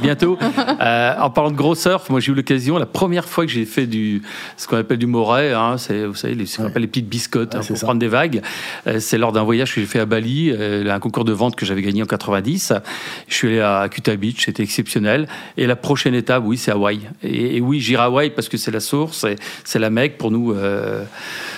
Bientôt. 0.00 0.38
Euh, 0.80 1.14
en 1.18 1.30
parlant 1.30 1.50
de 1.50 1.56
gros 1.56 1.74
surf, 1.74 2.08
moi 2.10 2.20
j'ai 2.20 2.32
eu 2.32 2.34
l'occasion, 2.34 2.78
la 2.78 2.86
première 2.86 3.28
fois 3.28 3.44
que 3.44 3.50
j'ai 3.50 3.64
fait 3.64 3.86
du, 3.86 4.22
ce 4.56 4.66
qu'on 4.66 4.76
appelle 4.76 4.98
du 4.98 5.06
moret, 5.06 5.52
hein, 5.52 5.76
c'est, 5.78 6.06
vous 6.06 6.14
savez, 6.14 6.34
les, 6.34 6.46
ce 6.46 6.58
qu'on 6.58 6.66
appelle 6.66 6.82
les 6.82 6.88
petites 6.88 7.08
biscottes 7.08 7.54
hein, 7.54 7.60
pour 7.66 7.78
prendre 7.78 7.98
des 7.98 8.08
vagues. 8.08 8.42
Euh, 8.86 8.98
c'est 9.00 9.18
lors 9.18 9.32
d'un 9.32 9.42
voyage 9.42 9.74
que 9.74 9.80
j'ai 9.80 9.86
fait 9.86 10.00
à 10.00 10.06
Bali, 10.06 10.50
euh, 10.50 10.88
un 10.90 11.00
concours 11.00 11.24
de 11.24 11.32
vente 11.32 11.56
que 11.56 11.66
j'avais 11.66 11.82
gagné 11.82 12.02
en 12.02 12.06
90. 12.06 12.72
Je 13.28 13.34
suis 13.34 13.48
allé 13.48 13.60
à 13.60 13.88
Kuta 13.90 14.16
Beach, 14.16 14.44
c'était 14.44 14.62
exceptionnel. 14.62 15.28
Et 15.56 15.66
la 15.66 15.76
prochaine 15.76 16.14
étape, 16.14 16.42
oui, 16.46 16.56
c'est 16.56 16.70
Hawaï. 16.70 17.00
Et, 17.22 17.60
oui, 17.60 17.80
j'irai 17.80 18.02
à 18.02 18.06
Hawaï 18.06 18.30
parce 18.30 18.48
que 18.48 18.56
c'est 18.56 18.70
la 18.70 18.80
source, 18.80 19.26
c'est 19.64 19.78
la 19.78 19.90
Mecque 19.90 20.18
pour 20.18 20.30
nous, 20.30 20.54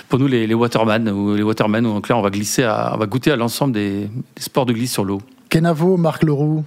pour 0.09 0.19
nous 0.19 0.27
les, 0.27 0.47
les 0.47 0.53
watermen, 0.53 1.09
ou 1.09 1.35
les 1.35 1.43
watermen, 1.43 1.85
où 1.85 1.91
en 1.91 2.01
clair 2.01 2.17
on 2.17 2.21
va 2.21 2.29
glisser, 2.29 2.65
on 2.65 2.97
va 2.97 3.05
goûter 3.05 3.31
à 3.31 3.35
l'ensemble 3.35 3.73
des, 3.73 4.01
des 4.01 4.41
sports 4.41 4.65
de 4.65 4.73
glisse 4.73 4.93
sur 4.93 5.03
l'eau. 5.03 5.21
Kenavo, 5.49 5.97
Marc 5.97 6.23
Leroux 6.23 6.63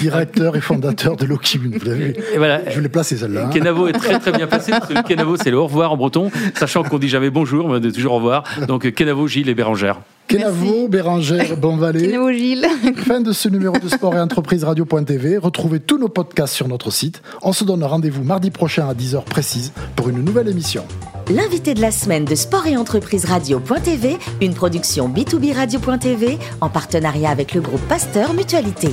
directeur 0.00 0.56
et 0.56 0.60
fondateur 0.60 1.16
de 1.16 1.24
Loki. 1.24 1.58
Vous 1.58 1.84
l'avez 1.84 2.16
et 2.34 2.38
voilà. 2.38 2.68
Je 2.70 2.80
l'ai 2.80 2.88
placé 2.88 3.16
celle-là. 3.16 3.46
Hein. 3.46 3.50
Kenavo 3.50 3.88
est 3.88 3.92
très 3.92 4.18
très 4.18 4.32
bien 4.32 4.46
placé 4.46 4.72
parce 4.72 4.88
que 4.88 5.02
Kenavo 5.06 5.36
c'est 5.36 5.50
le 5.50 5.58
au 5.58 5.66
revoir 5.66 5.92
en 5.92 5.96
breton, 5.96 6.30
sachant 6.54 6.82
qu'on 6.82 6.98
dit 6.98 7.08
jamais 7.08 7.30
bonjour, 7.30 7.68
mais 7.68 7.76
on 7.76 7.80
dit 7.80 7.92
toujours 7.92 8.14
au 8.14 8.16
revoir. 8.16 8.44
Donc 8.66 8.90
Kenavo, 8.92 9.26
Gilles 9.26 9.48
et 9.48 9.54
Bérangère. 9.54 10.00
Kenavo, 10.28 10.88
Bérangère, 10.88 11.56
Bonvalet. 11.56 12.08
Kenavo, 12.08 12.32
Gilles. 12.32 12.66
Fin 12.96 13.20
de 13.20 13.32
ce 13.32 13.48
numéro 13.48 13.78
de 13.78 13.88
Sport 13.88 14.16
et 14.16 14.20
Entreprise 14.20 14.64
Radio.tv. 14.64 15.38
Retrouvez 15.38 15.78
tous 15.78 15.98
nos 15.98 16.08
podcasts 16.08 16.54
sur 16.54 16.66
notre 16.66 16.90
site. 16.90 17.22
On 17.42 17.52
se 17.52 17.64
donne 17.64 17.84
rendez-vous 17.84 18.24
mardi 18.24 18.50
prochain 18.50 18.88
à 18.88 18.94
10h 18.94 19.22
précise 19.24 19.72
pour 19.94 20.08
une 20.08 20.24
nouvelle 20.24 20.48
émission. 20.48 20.84
L'invité 21.30 21.74
de 21.74 21.80
la 21.80 21.90
semaine 21.90 22.24
de 22.24 22.34
Sport 22.34 22.66
et 22.66 22.76
Entreprise 22.76 23.24
Radio.tv, 23.24 24.16
une 24.40 24.54
production 24.54 25.08
B2B 25.08 25.54
Radio.tv 25.54 26.38
en 26.60 26.68
partenariat 26.68 27.30
avec 27.30 27.54
le 27.54 27.60
groupe 27.60 27.82
Pasteur 27.88 28.32
Mutualité. 28.34 28.90